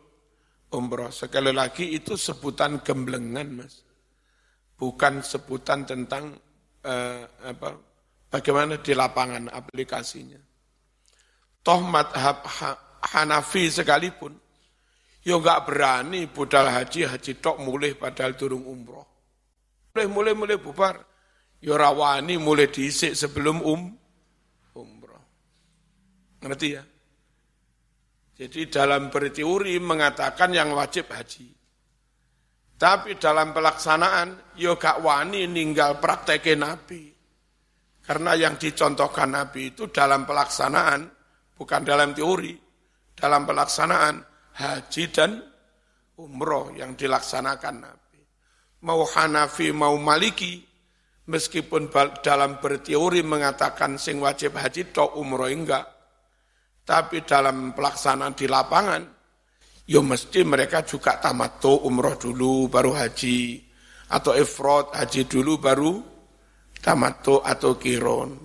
umroh. 0.74 1.14
Sekali 1.14 1.54
lagi 1.54 1.94
itu 1.94 2.18
sebutan 2.18 2.82
gemblengan 2.82 3.62
mas 3.62 3.86
bukan 4.76 5.24
sebutan 5.24 5.88
tentang 5.88 6.36
eh, 6.84 7.22
apa, 7.24 7.68
bagaimana 8.28 8.78
di 8.78 8.92
lapangan 8.92 9.48
aplikasinya. 9.48 10.40
Toh 11.64 11.80
madhab 11.82 12.46
Hanafi 13.06 13.66
sekalipun, 13.72 14.34
yo 15.26 15.42
nggak 15.42 15.66
berani 15.66 16.30
budal 16.30 16.70
haji, 16.70 17.10
haji 17.10 17.32
tok 17.42 17.58
mulai 17.58 17.96
padahal 17.98 18.38
turung 18.38 18.62
umroh. 18.62 19.15
Mulai, 19.96 20.12
mulai, 20.12 20.34
mulai 20.36 20.58
bubar. 20.60 21.00
Yo 21.64 21.72
rawani 21.72 22.36
mulai 22.36 22.68
diisik 22.68 23.16
sebelum 23.16 23.64
um, 23.64 23.96
umroh. 24.76 25.24
Ngerti 26.44 26.68
ya? 26.68 26.84
Jadi 28.36 28.68
dalam 28.68 29.08
berteori 29.08 29.80
mengatakan 29.80 30.52
yang 30.52 30.76
wajib 30.76 31.08
haji. 31.08 31.48
Tapi 32.76 33.16
dalam 33.16 33.56
pelaksanaan, 33.56 34.52
yo 34.60 34.76
gak 34.76 35.00
wani 35.00 35.48
ninggal 35.48 35.96
prakteknya 35.96 36.76
Nabi. 36.76 37.08
Karena 38.04 38.36
yang 38.36 38.60
dicontohkan 38.60 39.32
Nabi 39.32 39.72
itu 39.72 39.88
dalam 39.88 40.28
pelaksanaan, 40.28 41.08
bukan 41.56 41.82
dalam 41.88 42.12
teori. 42.12 42.52
Dalam 43.16 43.48
pelaksanaan 43.48 44.20
haji 44.60 45.04
dan 45.08 45.40
umroh 46.20 46.76
yang 46.76 46.92
dilaksanakan 46.92 47.76
Nabi. 47.80 48.05
Mau 48.84 49.08
Hanafi, 49.08 49.72
mau 49.72 49.96
Maliki, 49.96 50.60
meskipun 51.30 51.88
dalam 52.20 52.60
berteori 52.60 53.24
mengatakan 53.24 53.96
sing 53.96 54.20
wajib 54.20 54.58
haji, 54.60 54.92
tok 54.92 55.16
umroh 55.16 55.48
enggak. 55.48 55.84
Tapi 56.86 57.24
dalam 57.24 57.72
pelaksanaan 57.72 58.36
di 58.36 58.46
lapangan, 58.46 59.02
ya 59.86 60.02
mesti 60.02 60.42
mereka 60.46 60.82
juga 60.86 61.18
tamato 61.18 61.86
umroh 61.86 62.14
dulu 62.18 62.70
baru 62.70 62.94
haji 62.94 63.62
atau 64.06 64.38
ifrod 64.38 64.94
haji 64.94 65.26
dulu 65.26 65.58
baru 65.58 65.92
tamato 66.78 67.42
atau 67.42 67.74
kiron. 67.74 68.38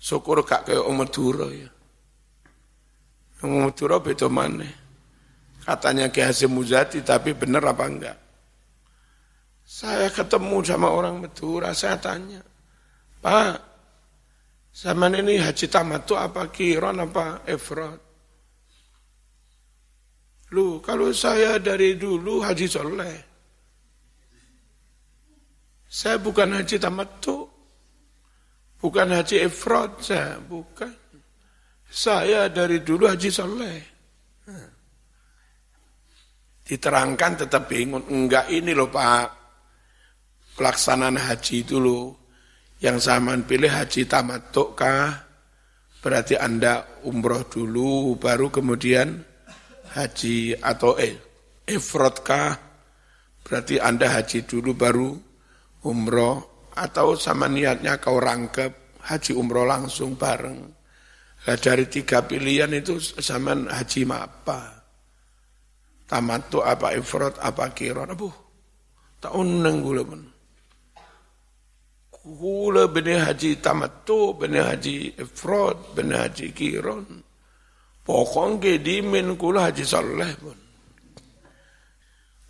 Syukur 0.00 0.40
gak 0.48 0.64
kayak 0.64 0.80
Om 0.80 0.96
Madura 0.96 1.48
ya. 1.52 1.68
Om 3.44 3.68
Madura 3.68 4.00
beda 4.00 4.32
mana? 4.32 4.64
Katanya 5.60 6.08
ke 6.08 6.24
Hasim 6.24 6.56
Muzati 6.56 7.04
tapi 7.04 7.36
benar 7.36 7.60
apa 7.68 7.84
enggak? 7.84 8.19
Saya 9.70 10.10
ketemu 10.10 10.66
sama 10.66 10.90
orang 10.90 11.22
Madura, 11.22 11.70
saya 11.70 11.94
tanya, 11.94 12.42
Pak, 13.22 13.54
zaman 14.74 15.22
ini 15.22 15.38
haji 15.38 15.70
tamato 15.70 16.18
apa 16.18 16.50
kiron 16.50 16.98
apa 16.98 17.46
ifrod? 17.46 18.02
Lu, 20.50 20.82
kalau 20.82 21.14
saya 21.14 21.62
dari 21.62 21.94
dulu 21.94 22.42
haji 22.42 22.66
soleh. 22.66 23.16
Saya 25.86 26.18
bukan 26.18 26.50
haji 26.58 26.76
tamattu. 26.82 27.46
Bukan 28.82 29.08
haji 29.14 29.46
ifrad, 29.46 30.02
saya 30.02 30.42
bukan. 30.42 30.90
Saya 31.86 32.50
dari 32.50 32.82
dulu 32.82 33.06
haji 33.06 33.30
soleh. 33.30 33.78
Diterangkan 36.66 37.46
tetap 37.46 37.70
bingung. 37.70 38.10
Enggak 38.10 38.50
ini 38.50 38.74
loh 38.74 38.90
Pak. 38.90 39.39
Pelaksanaan 40.60 41.16
haji 41.16 41.64
itu 41.64 41.80
loh. 41.80 42.20
Yang 42.84 43.08
zaman 43.08 43.48
pilih 43.48 43.72
haji 43.72 44.04
tamattu 44.04 44.76
kah? 44.76 45.24
Berarti 46.04 46.36
Anda 46.36 47.00
umroh 47.08 47.48
dulu, 47.48 48.20
baru 48.20 48.52
kemudian 48.52 49.24
haji 49.96 50.60
atau 50.60 51.00
eh, 51.00 51.16
ifrod 51.64 52.20
kah? 52.20 52.60
Berarti 53.40 53.80
Anda 53.80 54.12
haji 54.12 54.44
dulu 54.44 54.76
baru 54.76 55.16
umroh 55.88 56.68
atau 56.76 57.16
sama 57.16 57.48
niatnya 57.48 57.96
kau 57.96 58.20
rangkep 58.20 59.00
haji 59.00 59.32
umroh 59.32 59.64
langsung 59.64 60.12
bareng. 60.20 60.60
Nah, 61.40 61.56
dari 61.56 61.88
tiga 61.88 62.20
pilihan 62.28 62.68
itu 62.76 63.00
sama 63.00 63.56
haji 63.64 64.04
apa? 64.12 64.60
Tamat 66.04 66.52
tuh 66.52 66.60
apa 66.60 66.92
ifrod 66.92 67.40
apa 67.40 67.72
kiron? 67.72 68.12
Abuh, 68.12 68.34
tak 69.24 69.32
uneng 69.32 69.80
pun. 69.80 70.39
Gula 72.30 72.86
benih 72.86 73.26
haji 73.26 73.58
tamat 73.58 74.06
tuh, 74.06 74.38
benih 74.38 74.62
haji 74.62 75.18
ifrod, 75.18 75.98
benih 75.98 76.30
haji 76.30 76.46
kiron. 76.54 77.02
Pokoknya 78.06 78.78
dimin 78.78 79.34
kula 79.34 79.66
haji 79.70 79.82
saleh 79.82 80.32
pun. 80.38 80.58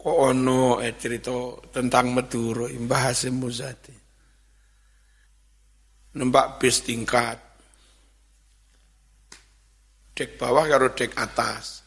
Kok 0.01 0.19
ono 0.33 0.81
eh 0.81 0.97
cerita 0.97 1.61
tentang 1.69 2.17
Madura 2.17 2.69
Mbah 2.69 3.03
Hasim 3.13 3.37
Muzati. 3.37 3.97
Nembak 6.17 6.57
bis 6.57 6.81
tingkat. 6.81 7.37
Dek 10.17 10.41
bawah 10.41 10.65
karo 10.65 10.89
dek 10.97 11.13
atas. 11.21 11.85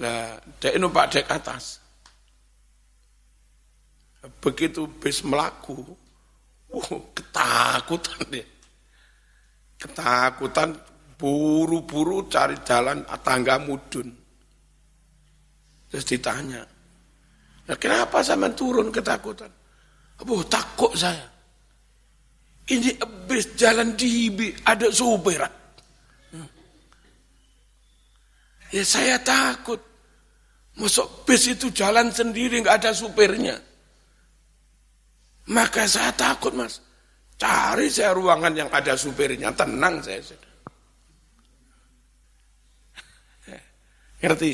Lah, 0.00 0.40
dek 0.60 0.80
numpak 0.80 1.12
dek 1.12 1.28
atas. 1.28 1.83
Begitu 4.24 4.88
bis 4.96 5.20
melaku, 5.20 5.84
uh, 6.72 6.90
ketakutan 7.12 8.20
dia. 8.32 8.46
Ketakutan 9.76 10.72
buru-buru 11.20 12.24
cari 12.32 12.56
jalan 12.64 13.04
tangga 13.20 13.60
mudun. 13.60 14.08
Terus 15.92 16.04
ditanya, 16.08 16.64
nah, 17.68 17.76
kenapa 17.76 18.24
sama 18.24 18.48
turun 18.50 18.88
ketakutan? 18.88 19.52
Abu 20.18 20.40
takut 20.48 20.90
saya. 20.96 21.28
Ini 22.64 22.96
habis 22.96 23.52
jalan 23.60 23.92
dibi, 23.92 24.56
ada 24.64 24.88
supir. 24.88 25.44
Hmm. 26.32 26.48
Ya 28.72 28.80
saya 28.80 29.20
takut. 29.20 29.78
Masuk 30.74 31.28
bis 31.28 31.46
itu 31.46 31.70
jalan 31.70 32.10
sendiri, 32.10 32.64
nggak 32.64 32.82
ada 32.82 32.90
supirnya. 32.90 33.54
Maka 35.52 35.84
saya 35.84 36.12
takut 36.16 36.56
mas. 36.56 36.80
Cari 37.36 37.90
saya 37.90 38.14
ruangan 38.16 38.54
yang 38.54 38.70
ada 38.72 38.96
supirnya, 38.96 39.52
tenang 39.52 40.00
saya. 40.00 40.22
Ngerti? 44.22 44.52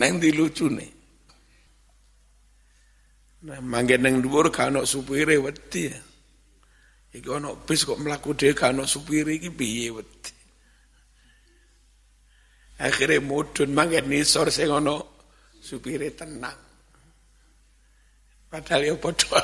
Neng 0.00 0.16
di 0.16 0.30
lucu 0.32 0.72
nih. 0.72 1.02
Nah, 3.42 3.58
manggen 3.58 4.06
neng 4.06 4.22
dhuwur 4.22 4.54
gak 4.54 4.70
ono 4.70 4.86
supire 4.86 5.34
wedi 5.36 5.90
ya. 5.90 5.98
Iki 7.12 7.28
ono 7.28 7.58
bis 7.66 7.82
kok 7.82 7.98
mlaku 7.98 8.38
dhewe 8.38 8.54
gak 8.54 8.72
ono 8.72 8.86
supire 8.86 9.34
iki 9.36 9.50
piye 9.50 9.90
wedi. 9.90 10.32
Akhirnya 12.80 13.18
mudun 13.20 13.74
manggen 13.74 14.06
nisor 14.08 14.48
sing 14.48 14.70
ono 14.70 15.20
supire 15.58 16.14
tenang. 16.14 16.71
Padahal 18.52 18.84
ya 18.84 18.94
padha. 19.00 19.40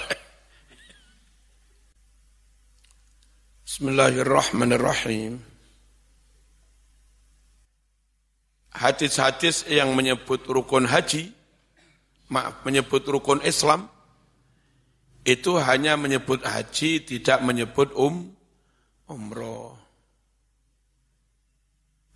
Bismillahirrahmanirrahim 3.64 5.40
hadis-hadis 8.78 9.64
yang 9.66 9.96
menyebut 9.96 10.46
rukun 10.46 10.86
haji, 10.86 11.32
maaf, 12.28 12.62
menyebut 12.62 13.02
rukun 13.08 13.42
Islam, 13.42 13.90
itu 15.26 15.58
hanya 15.58 15.98
menyebut 15.98 16.44
haji, 16.46 17.02
tidak 17.02 17.42
menyebut 17.42 17.90
um, 17.98 18.28
umroh. 19.10 19.74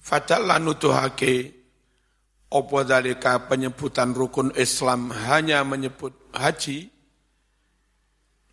Fadallah 0.03 0.61
nutuhake, 0.61 1.62
opo 2.53 2.85
dalika 2.85 3.49
penyebutan 3.49 4.13
rukun 4.13 4.53
Islam 4.55 5.09
hanya 5.11 5.65
menyebut 5.65 6.13
haji, 6.37 6.93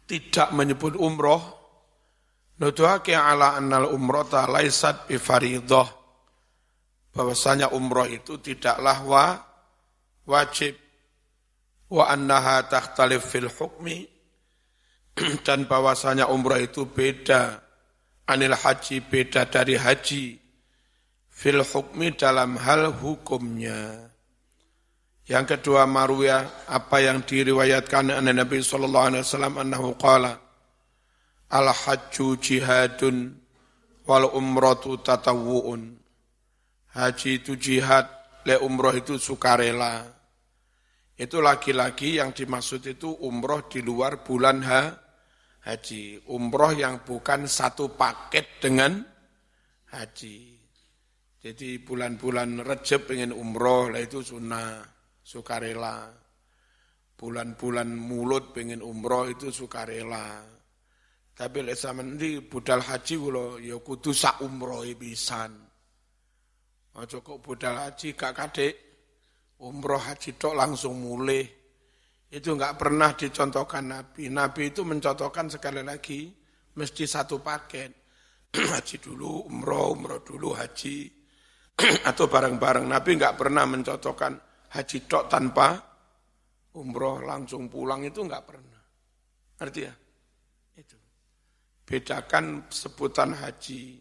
tidak 0.07 0.49
menyebut 0.55 0.95
umroh, 0.95 1.43
nutuhake 2.63 3.13
ala 3.13 3.59
annal 3.59 3.91
umrota 3.91 4.47
laisat 4.47 5.05
bifaridah, 5.11 5.91
bahwasanya 7.11 7.75
umroh 7.75 8.07
itu 8.07 8.39
tidaklah 8.39 8.97
wa, 9.03 9.25
wajib. 10.23 10.79
Wa 11.89 12.05
annaha 12.13 12.69
takhtalif 12.69 13.33
fil 13.33 13.49
hukmi. 13.49 14.05
Dan 15.45 15.65
bahwasanya 15.65 16.29
umrah 16.29 16.61
itu 16.61 16.85
beda. 16.85 17.65
Anil 18.29 18.53
haji 18.53 19.01
beda 19.01 19.49
dari 19.49 19.73
haji 19.73 20.48
fil 21.39 21.63
hukmi 21.63 22.19
dalam 22.19 22.59
hal 22.59 22.91
hukumnya. 22.99 24.11
Yang 25.23 25.55
kedua 25.55 25.87
marwiyah 25.87 26.67
apa 26.67 26.99
yang 26.99 27.23
diriwayatkan 27.23 28.11
oleh 28.11 28.33
Nabi 28.35 28.59
sallallahu 28.59 29.07
alaihi 29.13 29.23
wasallam 29.23 29.55
annahu 29.55 29.95
qala 29.95 30.35
al 31.55 31.71
hajju 31.71 32.35
jihadun 32.43 33.39
wal 34.03 34.27
umratu 34.35 34.99
tatawuun. 34.99 35.95
Haji 36.89 37.45
itu 37.45 37.53
jihad, 37.53 38.09
le 38.49 38.57
umroh 38.57 38.97
itu 38.97 39.21
sukarela. 39.21 40.09
Itu 41.13 41.37
lagi-lagi 41.37 42.17
yang 42.17 42.33
dimaksud 42.33 42.81
itu 42.89 43.13
umroh 43.21 43.69
di 43.69 43.85
luar 43.85 44.25
bulan 44.25 44.57
ha, 44.65 44.81
haji. 45.69 46.25
Umroh 46.25 46.73
yang 46.73 47.05
bukan 47.05 47.45
satu 47.45 47.93
paket 47.93 48.57
dengan 48.57 49.05
haji. 49.93 50.58
Jadi 51.39 51.79
bulan-bulan 51.79 52.67
Rejab 52.67 53.07
pengen 53.07 53.31
umroh, 53.31 53.87
lah 53.87 54.03
itu 54.03 54.19
sunnah, 54.19 54.83
sukarela. 55.23 56.11
Bulan-bulan 57.15 57.87
mulut 57.95 58.51
pengen 58.51 58.83
umroh 58.83 59.31
itu 59.31 59.47
sukarela. 59.47 60.43
Tapi 61.39 61.63
lek 61.63 61.79
sampean 61.79 62.19
di 62.19 62.43
budal 62.43 62.83
haji 62.83 63.15
kula 63.15 63.63
ya 63.63 63.79
kudu 63.79 64.11
sak 64.11 64.43
umroh 64.43 64.83
pisan. 64.99 65.55
Aja 66.99 67.23
kok 67.23 67.39
budal 67.39 67.79
haji 67.79 68.11
gak 68.11 68.35
kadek 68.35 68.75
umroh 69.63 69.99
haji 69.99 70.35
tok 70.35 70.55
langsung 70.59 70.99
mulai. 70.99 71.47
Itu 72.27 72.59
enggak 72.59 72.75
pernah 72.75 73.15
dicontohkan 73.15 73.87
Nabi. 73.87 74.27
Nabi 74.27 74.75
itu 74.75 74.83
mencontohkan 74.83 75.47
sekali 75.47 75.79
lagi 75.79 76.27
mesti 76.75 77.07
satu 77.07 77.39
paket. 77.39 77.91
haji 78.75 78.95
dulu, 78.99 79.47
umroh, 79.47 79.95
umroh 79.95 80.19
dulu, 80.19 80.51
haji. 80.51 81.18
Atau 82.09 82.27
bareng-bareng. 82.27 82.85
Nabi 82.87 83.15
enggak 83.15 83.39
pernah 83.39 83.63
mencontohkan 83.63 84.35
haji 84.75 84.97
tok 85.07 85.25
tanpa 85.31 85.79
umroh 86.75 87.23
langsung 87.23 87.71
pulang 87.71 88.03
itu 88.03 88.19
enggak 88.21 88.43
pernah. 88.45 88.81
Artinya 89.59 89.91
ya? 89.91 90.07
bedakan 91.89 92.69
sebutan 92.69 93.33
haji 93.33 93.97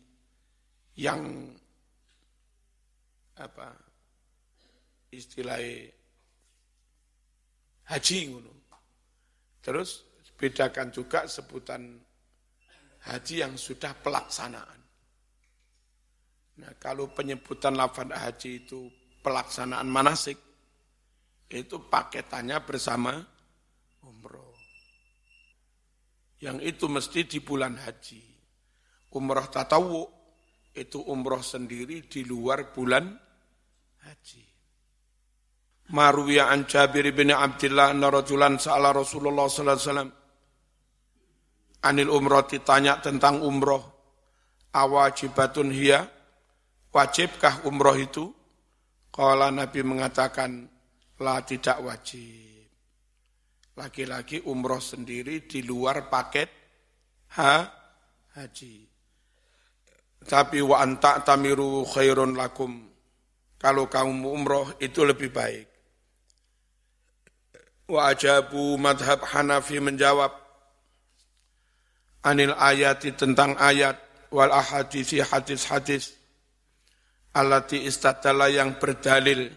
yang 1.01 1.49
apa 3.41 3.73
istilahnya 5.09 5.89
haji 7.89 8.19
ngono. 8.29 8.53
Terus 9.65 10.05
bedakan 10.37 10.93
juga 10.93 11.25
sebutan 11.25 11.97
haji 13.09 13.35
yang 13.41 13.57
sudah 13.57 13.97
pelaksanaan. 14.05 14.81
Nah, 16.59 16.75
kalau 16.79 17.15
penyebutan 17.15 17.79
lafaz 17.79 18.11
haji 18.11 18.67
itu 18.67 18.91
pelaksanaan 19.23 19.87
manasik, 19.87 20.39
itu 21.49 21.77
paketannya 21.87 22.59
bersama 22.67 23.15
umroh. 24.03 24.59
Yang 26.43 26.59
itu 26.75 26.87
mesti 26.91 27.21
di 27.27 27.39
bulan 27.39 27.79
haji. 27.79 28.23
Umroh 29.15 29.47
tatawu 29.49 30.03
itu 30.75 30.99
umroh 31.09 31.43
sendiri 31.43 32.07
di 32.07 32.27
luar 32.27 32.75
bulan 32.75 33.07
haji. 34.05 34.45
Marwiya 35.89 36.53
an 36.53 36.69
Jabir 36.69 37.09
bin 37.17 37.33
Abdullah 37.33 37.97
anna 37.97 38.13
rajulan 38.13 38.61
sa'ala 38.61 38.93
Rasulullah 38.93 39.49
sallallahu 39.49 39.79
alaihi 39.79 39.89
wasallam 39.89 40.13
anil 41.81 42.11
umroh 42.13 42.45
ditanya 42.45 43.01
tentang 43.01 43.41
umroh 43.41 43.81
awajibatun 44.77 45.73
hiya 45.73 46.18
wajibkah 46.99 47.63
umroh 47.63 47.95
itu? 47.95 48.35
Kala 49.15 49.55
Nabi 49.55 49.87
mengatakan 49.87 50.67
la 51.23 51.39
tidak 51.47 51.79
wajib. 51.79 52.67
Lagi-lagi 53.79 54.43
umroh 54.51 54.83
sendiri 54.83 55.47
di 55.47 55.63
luar 55.63 56.11
paket 56.11 56.51
ha, 57.39 57.71
haji. 58.35 58.91
Tapi 60.27 60.59
wa 60.59 60.83
anta 60.83 61.23
tamiru 61.23 61.87
khairun 61.87 62.35
lakum. 62.35 62.91
Kalau 63.59 63.87
kamu 63.87 64.27
umroh 64.27 64.67
itu 64.83 65.07
lebih 65.07 65.31
baik. 65.31 65.67
Wa 67.87 68.11
ajabu 68.11 68.75
madhab 68.75 69.23
Hanafi 69.23 69.79
menjawab 69.79 70.35
anil 72.27 72.55
ayati 72.59 73.15
tentang 73.15 73.55
ayat 73.57 73.95
wal 74.35 74.51
ahadisi 74.51 75.23
hadis-hadis 75.23 76.18
alati 77.39 77.87
istatala 77.87 78.51
yang 78.51 78.83
berdalil. 78.83 79.55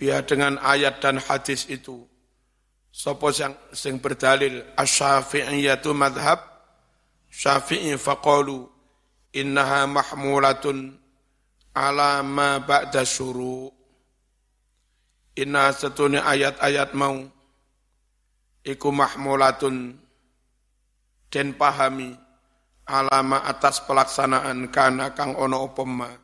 Biar 0.00 0.24
dengan 0.24 0.56
ayat 0.56 1.04
dan 1.04 1.20
hadis 1.20 1.68
itu. 1.68 2.08
Sopo 2.88 3.28
yang 3.28 3.52
sing 3.76 4.00
berdalil? 4.00 4.64
asy-Syafi'iyatu 4.80 5.92
madhab. 5.92 6.40
Syafi'i 7.28 7.96
faqalu 8.00 8.64
innaha 9.36 9.84
mahmulatun 9.84 10.96
ala 11.76 12.24
ma 12.24 12.60
ba'da 12.60 13.04
syuru. 13.04 13.68
Inna 15.36 15.72
setune 15.72 16.20
ayat-ayat 16.20 16.92
mau 16.96 17.16
iku 18.64 18.88
mahmulatun. 18.92 19.96
Den 21.32 21.56
pahami 21.56 22.12
alama 22.84 23.40
atas 23.48 23.80
pelaksanaan 23.88 24.68
kana 24.68 25.16
kang 25.16 25.32
ono 25.32 25.64
opema 25.64 26.21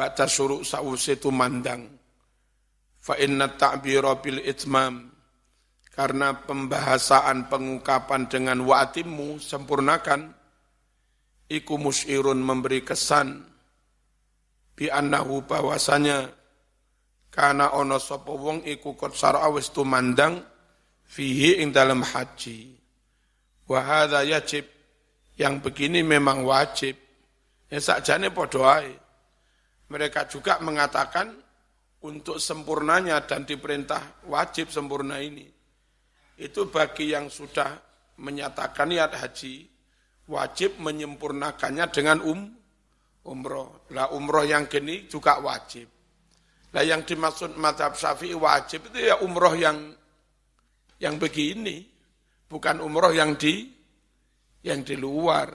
ba'da 0.00 0.24
syuru 0.24 0.64
sause 0.64 1.20
mandang. 1.28 1.84
Fa 3.04 3.20
inna 3.20 3.52
ta'bira 3.52 4.16
bil 4.24 4.40
itmam. 4.40 5.12
Karena 5.92 6.32
pembahasan 6.32 7.52
pengungkapan 7.52 8.24
dengan 8.32 8.64
wa'atimu 8.64 9.36
sempurnakan 9.36 10.32
iku 11.52 11.76
musyirun 11.76 12.40
memberi 12.40 12.80
kesan 12.80 13.44
bi 14.72 14.88
annahu 14.88 15.44
bahwasanya 15.44 16.32
karena 17.28 17.76
ono 17.76 18.00
sapa 18.00 18.32
wong 18.32 18.64
iku 18.64 18.96
kot 18.96 19.12
awis 19.20 19.68
tu 19.68 19.84
mandang 19.84 20.40
fihi 21.04 21.60
ing 21.60 21.76
dalam 21.76 22.00
haji. 22.00 22.80
Wa 23.68 23.84
hadza 23.84 24.24
yajib. 24.24 24.64
Yang 25.36 25.54
begini 25.68 26.00
memang 26.00 26.48
wajib. 26.48 26.96
Ya 27.68 27.78
sakjane 27.78 28.32
padha 28.32 28.82
mereka 29.90 30.26
juga 30.30 30.62
mengatakan 30.62 31.34
untuk 32.06 32.40
sempurnanya 32.40 33.20
dan 33.26 33.44
diperintah 33.44 34.24
wajib 34.30 34.72
sempurna 34.72 35.20
ini 35.20 35.60
itu 36.40 36.72
bagi 36.72 37.12
yang 37.12 37.28
sudah 37.28 37.76
menyatakan 38.16 38.88
niat 38.88 39.12
haji, 39.12 39.68
wajib 40.32 40.80
menyempurnakannya 40.80 41.84
dengan 41.92 42.18
um, 42.24 42.48
umroh. 43.28 43.84
Lah 43.92 44.08
umroh 44.16 44.48
yang 44.48 44.64
gini 44.64 45.04
juga 45.04 45.36
wajib. 45.44 45.84
Lah 46.72 46.80
yang 46.80 47.04
dimaksud 47.04 47.60
madhab 47.60 47.92
syafi'i 47.92 48.32
wajib 48.32 48.88
itu 48.88 49.12
ya 49.12 49.20
umroh 49.20 49.52
yang 49.52 49.92
yang 50.96 51.20
begini, 51.20 51.84
bukan 52.48 52.80
umroh 52.80 53.12
yang 53.12 53.36
di 53.36 53.68
yang 54.64 54.80
di 54.80 54.96
luar. 54.96 55.52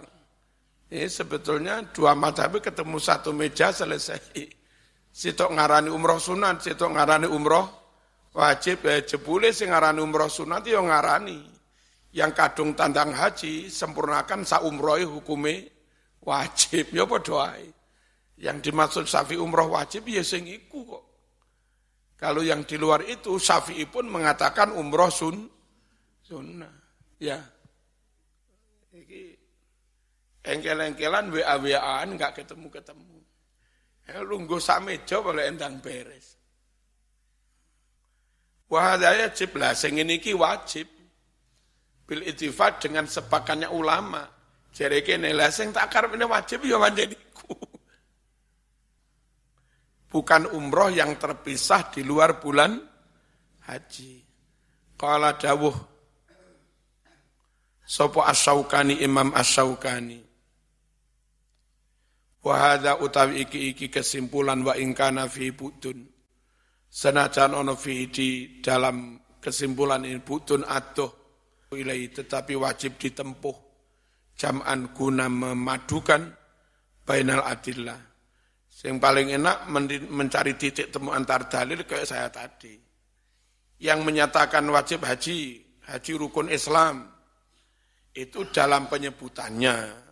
Ini 0.86 1.10
sebetulnya 1.10 1.82
dua 1.90 2.14
madhab 2.14 2.62
ketemu 2.62 2.98
satu 3.02 3.34
meja 3.34 3.74
selesai. 3.74 4.22
Sitok 5.10 5.56
ngarani 5.56 5.90
umroh 5.90 6.22
sunat, 6.22 6.62
sitok 6.62 6.94
ngarani 6.94 7.26
umroh 7.26 7.66
wajib. 8.36 8.86
Ya 8.86 9.02
jebule 9.02 9.50
sing 9.50 9.74
ngarani 9.74 10.04
umroh 10.04 10.30
sunat 10.30 10.68
ya 10.68 10.84
ngarani. 10.84 11.42
Yang 12.16 12.32
kadung 12.38 12.78
tandang 12.78 13.12
haji 13.12 13.68
sempurnakan 13.68 14.46
sa 14.46 14.62
umroh 14.62 15.02
hukume 15.02 15.72
wajib. 16.22 16.94
Ya 16.94 17.04
padha 17.10 17.58
yang 18.36 18.60
dimaksud 18.60 19.08
safi 19.08 19.40
umroh 19.40 19.72
wajib 19.72 20.06
ya 20.06 20.22
sing 20.22 20.46
iku 20.46 20.84
kok. 20.86 21.06
Kalau 22.16 22.40
yang 22.40 22.64
di 22.64 22.80
luar 22.80 23.04
itu 23.04 23.36
Syafi'i 23.36 23.92
pun 23.92 24.08
mengatakan 24.08 24.72
umroh 24.72 25.12
sun 25.12 25.52
sunnah. 26.24 26.72
Ya. 27.20 27.44
Iki 28.96 29.35
engkel-engkelan 30.46 31.34
WA-WAan 31.34 32.16
enggak 32.16 32.42
ketemu-ketemu 32.42 33.18
ya, 34.06 34.22
lungguh 34.22 34.62
sak 34.62 34.86
meja 34.86 35.20
boleh 35.22 35.50
endang 35.50 35.82
beres 35.82 36.36
Wahada 38.66 39.14
wajib 39.14 39.62
lah, 39.62 39.78
sing 39.78 40.02
ini 40.02 40.18
ki 40.18 40.34
wajib. 40.34 40.90
Bil 42.06 42.22
itifat 42.22 42.86
dengan 42.86 43.06
sepakannya 43.06 43.70
ulama. 43.70 44.26
Jadi 44.74 45.02
kene 45.06 45.34
lah 45.34 45.50
sing 45.54 45.74
tak 45.74 45.90
karep 45.90 46.18
ini 46.18 46.26
wajib 46.26 46.66
ya 46.66 46.78
manjeniku. 46.78 47.54
Bukan 50.14 50.50
umroh 50.54 50.90
yang 50.94 51.18
terpisah 51.18 51.94
di 51.94 52.02
luar 52.06 52.42
bulan 52.42 52.78
haji. 53.70 54.14
Qala 54.96 55.36
dawuh 55.36 55.76
Sopo 57.86 58.26
asyaukani 58.26 59.06
imam 59.06 59.30
asyaukani 59.38 60.25
Wahada 62.46 63.02
utawi 63.02 63.42
iki-iki 63.42 63.90
kesimpulan 63.90 64.62
wa 64.62 64.78
ingkana 64.78 65.26
fi 65.26 65.50
butun. 65.50 66.06
Senajan 66.86 67.58
ono 67.58 67.74
fi 67.74 68.06
di 68.06 68.62
dalam 68.62 69.18
kesimpulan 69.42 70.06
ini 70.06 70.22
butun 70.22 70.62
atuh 70.62 71.10
ilai 71.74 72.08
tetapi 72.08 72.54
wajib 72.56 73.02
ditempuh 73.02 73.58
jam'an 74.38 74.94
guna 74.94 75.26
memadukan 75.26 76.22
bainal 77.02 77.42
adillah. 77.42 77.98
Yang 78.86 78.98
paling 79.02 79.28
enak 79.42 79.58
mencari 80.14 80.54
titik 80.54 80.94
temu 80.94 81.10
antar 81.10 81.50
dalil 81.50 81.82
kayak 81.82 82.06
saya 82.06 82.30
tadi. 82.30 82.78
Yang 83.82 84.00
menyatakan 84.06 84.62
wajib 84.70 85.02
haji, 85.02 85.66
haji 85.90 86.12
rukun 86.14 86.54
Islam, 86.54 87.10
itu 88.14 88.46
dalam 88.54 88.86
penyebutannya 88.86 90.05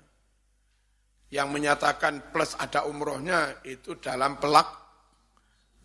yang 1.34 1.50
menyatakan 1.50 2.30
plus 2.30 2.54
ada 2.62 2.86
umrohnya 2.86 3.66
itu 3.66 3.98
dalam 3.98 4.38
pelak 4.38 4.70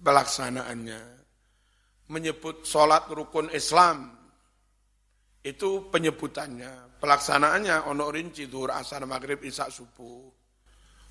pelaksanaannya. 0.04 1.00
Menyebut 2.12 2.68
sholat 2.68 3.08
rukun 3.08 3.48
Islam 3.56 4.12
itu 5.40 5.88
penyebutannya. 5.88 7.00
Pelaksanaannya 7.00 7.88
ono 7.88 8.12
rinci 8.12 8.44
duhur 8.44 8.76
asar 8.76 9.08
maghrib 9.08 9.40
isak 9.40 9.72
subuh. 9.72 10.28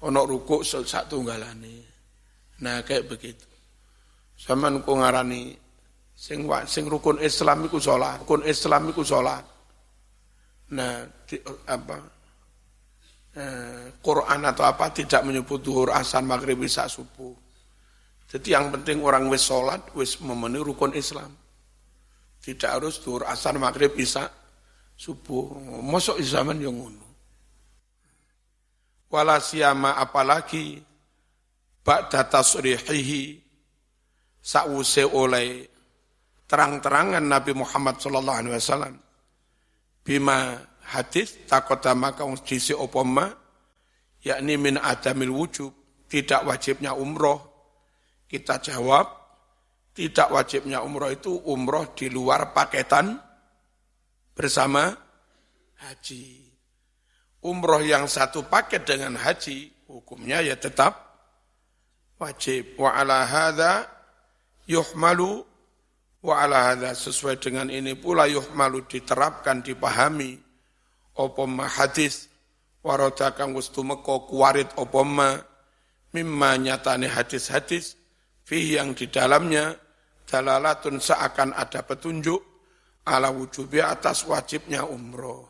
Ono 0.06 0.22
rukuk 0.30 0.62
satu 0.62 1.18
tunggalane. 1.18 1.82
Nah 2.62 2.86
kayak 2.86 3.10
begitu. 3.10 3.50
Sama 4.38 4.70
ku 4.86 4.94
ngarani 5.02 5.58
sing 6.14 6.46
sing 6.70 6.86
rukun 6.86 7.18
Islam 7.26 7.66
iku 7.66 7.82
rukun 7.82 8.46
Islam 8.46 8.94
iku. 8.94 9.02
Nah, 10.68 11.08
di, 11.24 11.40
apa 11.64 12.17
Eh, 13.38 13.94
Quran 14.02 14.50
atau 14.50 14.66
apa 14.66 14.90
tidak 14.90 15.22
menyebut 15.22 15.62
duhur 15.62 15.94
asar 15.94 16.26
maghrib 16.26 16.58
bisa 16.58 16.90
subuh. 16.90 17.38
Jadi 18.26 18.58
yang 18.58 18.74
penting 18.74 18.98
orang 19.06 19.30
wis 19.30 19.46
sholat, 19.46 19.94
wis 19.94 20.18
memenuhi 20.26 20.74
rukun 20.74 20.98
Islam. 20.98 21.38
Tidak 22.42 22.66
harus 22.66 22.98
duhur 22.98 23.30
asar 23.30 23.54
maghrib 23.62 23.94
bisa 23.94 24.26
subuh. 24.98 25.54
Mosok 25.86 26.18
zaman 26.26 26.58
yang 26.58 26.82
ngono. 26.82 27.06
Wala 29.14 29.38
siyama 29.38 30.02
apalagi 30.02 30.82
ba'da 31.86 32.26
tasrihihi 32.26 33.38
sa'use 34.42 35.06
oleh 35.06 35.62
terang-terangan 36.50 37.22
Nabi 37.22 37.54
Muhammad 37.54 38.02
sallallahu 38.02 38.38
alaihi 38.42 38.56
wasallam 38.58 38.96
bima 40.02 40.58
hadis 40.88 41.36
takota 41.48 41.92
maka 41.92 42.24
disi 42.48 42.72
opoma 42.72 43.36
yakni 44.24 44.56
min 44.56 44.80
adamil 44.80 45.36
wujub 45.36 45.72
tidak 46.08 46.48
wajibnya 46.48 46.96
umroh. 46.96 47.44
Kita 48.28 48.60
jawab 48.60 49.08
tidak 49.96 50.32
wajibnya 50.32 50.84
umroh 50.84 51.12
itu 51.12 51.32
umroh 51.48 51.96
di 51.96 52.12
luar 52.12 52.52
paketan 52.52 53.16
bersama 54.36 54.92
haji. 55.80 56.44
Umroh 57.44 57.84
yang 57.84 58.12
satu 58.12 58.44
paket 58.48 58.84
dengan 58.84 59.16
haji 59.16 59.88
hukumnya 59.88 60.44
ya 60.44 60.60
tetap 60.60 60.96
wajib. 62.20 62.76
Wa 62.76 63.00
ala 63.00 63.24
hadha 63.24 63.88
yuhmalu 64.68 65.44
wa 66.20 66.36
ala 66.44 66.76
hadha 66.76 66.92
sesuai 66.92 67.40
dengan 67.40 67.72
ini 67.72 67.96
pula 67.96 68.28
yuhmalu 68.28 68.84
diterapkan 68.92 69.64
dipahami 69.64 70.47
apa 71.18 71.44
ma 71.50 71.66
hadis 71.66 72.30
warada 72.86 73.34
kang 73.34 73.58
wis 73.58 73.74
tumeka 73.74 74.24
kuwarit 74.30 74.70
apa 74.78 75.02
ma 75.04 75.30
mimma 76.14 76.56
nyatane 76.62 77.10
hadis-hadis 77.10 77.98
fi 78.48 78.80
yang 78.80 78.96
di 78.96 79.12
dalamnya 79.12 79.76
dalalatun 80.24 81.04
seakan 81.04 81.52
ada 81.52 81.84
petunjuk 81.84 82.40
ala 83.08 83.32
wujubi 83.32 83.80
atas 83.80 84.28
wajibnya 84.28 84.84
umroh. 84.84 85.48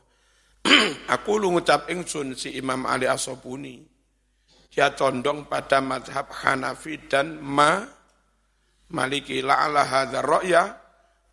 Aku 1.16 1.42
lu 1.42 1.58
ngucap 1.58 1.90
ingsun 1.90 2.38
si 2.38 2.54
Imam 2.54 2.86
Ali 2.86 3.10
Asobuni. 3.10 3.82
Dia 4.70 4.94
condong 4.94 5.50
pada 5.50 5.82
madhab 5.82 6.30
Hanafi 6.30 7.10
dan 7.10 7.42
ma 7.42 7.82
maliki 8.94 9.42
la'ala 9.42 9.82
hadha 9.90 10.22
ro'ya 10.22 10.64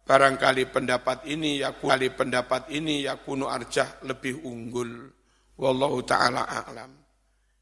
Barangkali 0.04 0.68
pendapat 0.68 1.24
ini, 1.24 1.64
ya 1.64 1.72
kali 1.72 2.12
pendapat 2.12 2.68
ini, 2.68 3.08
ya 3.08 3.16
kuno 3.16 3.48
arjah 3.48 4.04
lebih 4.04 4.44
unggul. 4.44 5.08
Wallahu 5.56 6.04
ta'ala 6.04 6.44
a'lam. 6.44 6.92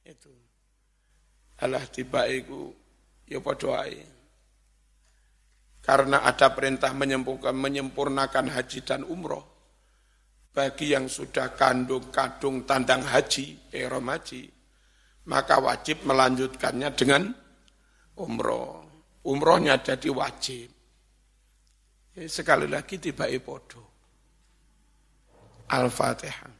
Itu. 0.02 0.34
Alah 1.62 1.86
tiba 1.86 2.26
iku, 2.26 2.74
ya 3.30 3.38
paduai. 3.38 3.94
Karena 5.82 6.26
ada 6.26 6.50
perintah 6.50 6.90
menyempurnakan, 6.90 7.54
menyempurnakan 7.54 8.46
haji 8.50 8.78
dan 8.82 9.06
umroh. 9.06 9.46
Bagi 10.50 10.92
yang 10.92 11.06
sudah 11.06 11.54
kandung 11.54 12.10
kadung 12.10 12.66
tandang 12.66 13.06
haji, 13.06 13.70
erom 13.70 14.10
haji, 14.10 14.50
maka 15.30 15.62
wajib 15.62 16.02
melanjutkannya 16.02 16.90
dengan 16.98 17.30
umroh. 18.18 18.82
Umrohnya 19.22 19.78
jadi 19.78 20.10
wajib. 20.10 20.81
Sekali 22.12 22.68
lagi 22.68 23.00
tiba 23.00 23.24
podo. 23.40 23.80
Al-Fatihah. 25.72 26.51